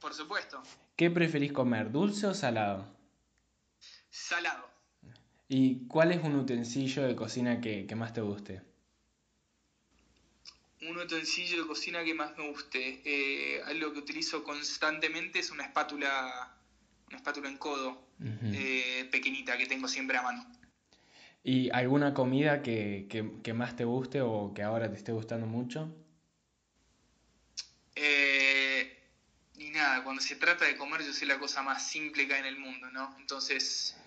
Por 0.00 0.14
supuesto. 0.14 0.62
¿Qué 0.96 1.10
preferís 1.10 1.52
comer, 1.52 1.92
dulce 1.92 2.26
o 2.26 2.34
salado? 2.34 2.86
Salado. 4.10 4.71
¿Y 5.54 5.86
cuál 5.86 6.12
es 6.12 6.24
un 6.24 6.34
utensilio 6.36 7.02
de 7.02 7.14
cocina 7.14 7.60
que, 7.60 7.86
más 7.94 8.14
te 8.14 8.22
guste? 8.22 8.62
Un 10.80 10.96
utensilio 10.96 11.60
de 11.60 11.68
cocina 11.68 12.02
que 12.02 12.14
más 12.14 12.38
me 12.38 12.48
guste. 12.48 13.02
Eh, 13.04 13.60
algo 13.66 13.92
que 13.92 13.98
utilizo 13.98 14.42
constantemente 14.44 15.40
es 15.40 15.50
una 15.50 15.64
espátula, 15.64 16.56
una 17.08 17.18
espátula 17.18 17.50
en 17.50 17.58
codo, 17.58 18.02
eh, 18.44 19.06
pequeñita, 19.12 19.58
que 19.58 19.66
tengo 19.66 19.88
siempre 19.88 20.16
a 20.16 20.22
mano. 20.22 20.42
¿Y 21.44 21.68
alguna 21.68 22.14
comida 22.14 22.62
que, 22.62 23.52
más 23.54 23.76
te 23.76 23.84
guste 23.84 24.22
o 24.22 24.54
que 24.54 24.62
ahora 24.62 24.90
te 24.90 24.96
esté 24.96 25.12
gustando 25.12 25.46
mucho? 25.46 25.94
Eh, 27.94 29.02
y 29.58 29.68
nada, 29.68 30.02
cuando 30.02 30.22
se 30.22 30.36
trata 30.36 30.64
de 30.64 30.78
comer 30.78 31.02
yo 31.02 31.12
soy 31.12 31.28
la 31.28 31.38
cosa 31.38 31.62
más 31.62 31.86
simple 31.86 32.26
que 32.26 32.32
hay 32.32 32.40
en 32.40 32.46
el 32.46 32.58
mundo, 32.58 32.90
¿no? 32.90 33.14
Entonces, 33.18 33.98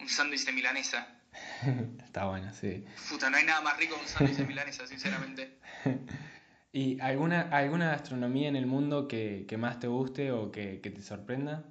un 0.00 0.08
sándwich 0.08 0.44
de 0.44 0.52
milanesa. 0.52 1.06
Está 2.04 2.26
bueno, 2.26 2.52
sí. 2.52 2.84
Puta, 3.08 3.30
no 3.30 3.36
hay 3.36 3.44
nada 3.44 3.60
más 3.60 3.76
rico 3.76 3.96
que 3.96 4.02
un 4.02 4.08
sándwich 4.08 4.36
de 4.38 4.44
milanesa, 4.44 4.86
sinceramente. 4.86 5.58
¿Y 6.72 7.00
alguna, 7.00 7.42
alguna 7.52 7.90
gastronomía 7.90 8.48
en 8.48 8.56
el 8.56 8.66
mundo 8.66 9.08
que, 9.08 9.46
más 9.58 9.80
te 9.80 9.86
guste 9.86 10.30
o 10.32 10.52
que, 10.52 10.78
te 10.78 11.02
sorprenda? 11.02 11.64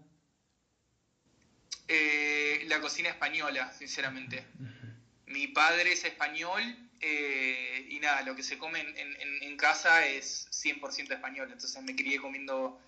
Eh, 1.88 2.66
la 2.68 2.82
cocina 2.82 3.10
española, 3.10 3.72
sinceramente 3.72 4.44
mi 5.28 5.48
padre 5.48 5.92
es 5.92 6.06
español 6.06 6.62
eh, 7.02 7.88
y 7.90 8.00
nada, 8.00 8.22
lo 8.24 8.36
que 8.36 8.44
se 8.44 8.58
come 8.58 8.80
en, 8.80 9.58
casa 9.58 10.06
es 10.06 10.48
100% 10.52 11.14
español. 11.14 11.50
Entonces 11.52 11.82
me 11.82 11.96
crié 11.96 12.20
comiendo 12.20 12.80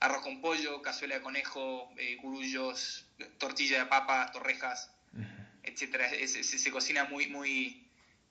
arroz 0.00 0.22
con 0.22 0.40
pollo, 0.40 0.80
cazuela 0.82 1.16
de 1.16 1.22
conejo, 1.22 1.90
eh, 1.96 2.16
gurullos, 2.16 3.06
tortilla 3.38 3.80
de 3.80 3.86
papa, 3.86 4.30
torrejas, 4.32 4.90
etcétera. 5.62 6.08
Se, 6.26 6.70
cocina 6.70 7.04
muy, 7.04 7.28
muy, 7.28 7.88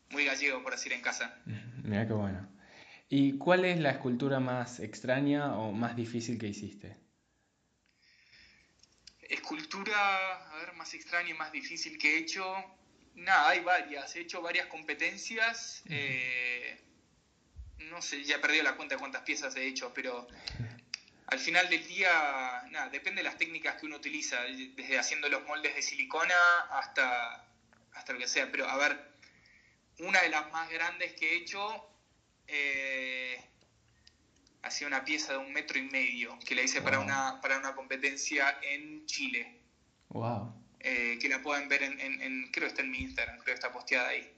muy 0.09 0.25
gallego, 0.25 0.63
por 0.63 0.73
decir, 0.73 0.93
en 0.93 1.01
casa. 1.01 1.37
Mira 1.83 2.07
qué 2.07 2.13
bueno. 2.13 2.47
¿Y 3.09 3.37
cuál 3.37 3.65
es 3.65 3.79
la 3.79 3.91
escultura 3.91 4.39
más 4.39 4.79
extraña 4.79 5.57
o 5.57 5.71
más 5.71 5.95
difícil 5.95 6.37
que 6.37 6.47
hiciste? 6.47 6.97
Escultura, 9.21 10.51
a 10.51 10.55
ver, 10.57 10.73
más 10.73 10.93
extraña 10.93 11.29
y 11.29 11.33
más 11.33 11.51
difícil 11.51 11.97
que 11.97 12.15
he 12.15 12.19
hecho. 12.19 12.45
Nada, 13.15 13.49
hay 13.49 13.61
varias. 13.61 14.15
He 14.15 14.21
hecho 14.21 14.41
varias 14.41 14.67
competencias. 14.67 15.83
Eh, 15.89 16.79
no 17.89 18.01
sé, 18.01 18.23
ya 18.23 18.37
he 18.37 18.39
perdido 18.39 18.63
la 18.63 18.75
cuenta 18.75 18.95
de 18.95 18.99
cuántas 18.99 19.21
piezas 19.23 19.55
he 19.55 19.65
hecho, 19.65 19.91
pero 19.93 20.27
al 21.27 21.39
final 21.39 21.69
del 21.69 21.85
día, 21.85 22.63
nada, 22.71 22.89
depende 22.89 23.21
de 23.21 23.23
las 23.23 23.37
técnicas 23.37 23.75
que 23.75 23.85
uno 23.85 23.97
utiliza, 23.97 24.41
desde 24.43 24.97
haciendo 24.97 25.27
los 25.27 25.45
moldes 25.45 25.75
de 25.75 25.81
silicona 25.81 26.35
hasta, 26.71 27.45
hasta 27.93 28.13
lo 28.13 28.19
que 28.19 28.27
sea. 28.27 28.49
Pero 28.49 28.67
a 28.67 28.77
ver, 28.77 28.97
una 29.99 30.21
de 30.21 30.29
las 30.29 30.49
más 30.51 30.69
grandes 30.69 31.13
que 31.13 31.33
he 31.33 31.37
hecho 31.37 31.85
eh, 32.47 33.43
ha 34.61 34.71
sido 34.71 34.87
una 34.87 35.03
pieza 35.03 35.33
de 35.33 35.39
un 35.39 35.51
metro 35.51 35.77
y 35.77 35.83
medio 35.83 36.39
que 36.45 36.55
la 36.55 36.61
hice 36.61 36.81
para, 36.81 36.99
una, 36.99 37.41
para 37.41 37.57
una 37.57 37.75
competencia 37.75 38.57
en 38.61 39.05
Chile. 39.05 39.59
Wow. 40.09 40.53
Eh, 40.79 41.17
que 41.19 41.27
la 41.27 41.41
pueden 41.41 41.67
ver 41.67 41.83
en, 41.83 41.99
en, 41.99 42.51
creo 42.51 42.63
que 42.63 42.67
está 42.67 42.81
en 42.83 42.91
mi 42.91 42.99
Instagram, 42.99 43.35
creo 43.39 43.47
que 43.47 43.53
está 43.53 43.73
posteada 43.73 44.09
ahí. 44.09 44.33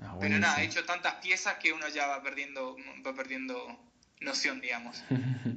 Ah, 0.00 0.16
Pero 0.18 0.38
nada, 0.38 0.62
he 0.62 0.66
hecho 0.66 0.84
tantas 0.86 1.16
piezas 1.16 1.56
que 1.56 1.72
uno 1.72 1.88
ya 1.88 2.06
va 2.06 2.22
perdiendo, 2.22 2.76
va 3.06 3.14
perdiendo 3.14 3.78
noción, 4.20 4.62
digamos. 4.62 5.02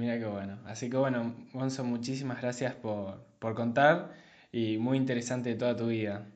Mira 0.00 0.18
qué 0.18 0.24
bueno. 0.24 0.58
Así 0.64 0.88
que 0.88 0.96
bueno, 0.96 1.36
Gonzo, 1.52 1.84
muchísimas 1.84 2.40
gracias 2.40 2.74
por, 2.74 3.22
por 3.38 3.54
contar 3.54 4.16
y 4.50 4.78
muy 4.78 4.96
interesante 4.96 5.54
toda 5.56 5.76
tu 5.76 5.88
vida. 5.88 6.26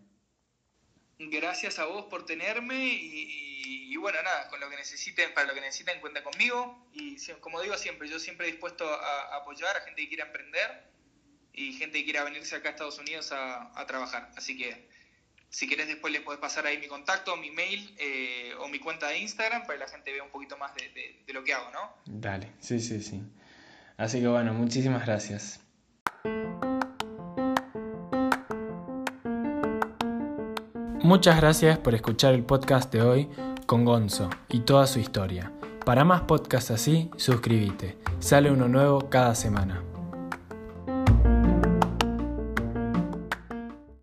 Gracias 1.18 1.78
a 1.78 1.86
vos 1.86 2.04
por 2.10 2.26
tenerme 2.26 2.76
y, 2.92 3.96
bueno, 3.96 4.22
nada, 4.22 4.50
con 4.50 4.60
lo 4.60 4.68
que 4.68 4.76
necesiten, 4.76 5.32
para 5.32 5.46
lo 5.46 5.54
que 5.54 5.62
necesiten, 5.62 5.98
cuenta 6.02 6.22
conmigo. 6.22 6.86
Y 6.92 7.16
como 7.40 7.62
digo 7.62 7.78
siempre, 7.78 8.06
yo 8.06 8.18
siempre 8.18 8.48
dispuesto 8.48 8.86
a, 8.86 9.34
apoyar 9.36 9.74
a 9.78 9.80
gente 9.80 10.02
que 10.02 10.08
quiera 10.08 10.26
emprender 10.26 10.84
y 11.54 11.72
gente 11.72 12.00
que 12.00 12.04
quiera 12.04 12.22
venirse 12.24 12.56
acá 12.56 12.68
a 12.68 12.72
Estados 12.72 12.98
Unidos 12.98 13.32
a, 13.32 13.82
trabajar. 13.86 14.30
Así 14.36 14.58
que 14.58 14.90
si 15.48 15.66
querés 15.66 15.86
después 15.86 16.12
les 16.12 16.20
puedes 16.20 16.38
pasar 16.38 16.66
ahí 16.66 16.76
mi 16.76 16.86
contacto, 16.86 17.34
mi 17.38 17.50
mail 17.50 17.94
eh, 17.96 18.52
o 18.58 18.68
mi 18.68 18.78
cuenta 18.78 19.08
de 19.08 19.20
Instagram 19.20 19.62
para 19.62 19.78
que 19.78 19.84
la 19.86 19.90
gente 19.90 20.12
vea 20.12 20.22
un 20.22 20.30
poquito 20.30 20.58
más 20.58 20.74
de, 20.74 21.22
de 21.26 21.32
lo 21.32 21.42
que 21.42 21.54
hago, 21.54 21.70
¿no? 21.70 21.96
Dale, 22.04 22.52
sí, 22.60 22.78
sí, 22.78 23.00
sí. 23.00 23.22
Así 23.96 24.20
que 24.20 24.28
bueno, 24.28 24.52
muchísimas 24.52 25.06
gracias. 25.06 25.60
Muchas 31.02 31.36
gracias 31.36 31.78
por 31.78 31.94
escuchar 31.94 32.32
el 32.32 32.44
podcast 32.44 32.90
de 32.90 33.02
hoy 33.02 33.28
con 33.66 33.84
Gonzo 33.84 34.30
y 34.48 34.60
toda 34.60 34.86
su 34.86 35.00
historia. 35.00 35.52
Para 35.84 36.04
más 36.04 36.22
podcasts 36.22 36.70
así, 36.70 37.10
suscríbete. 37.16 37.98
Sale 38.20 38.50
uno 38.50 38.68
nuevo 38.68 39.10
cada 39.10 39.34
semana. 39.34 39.82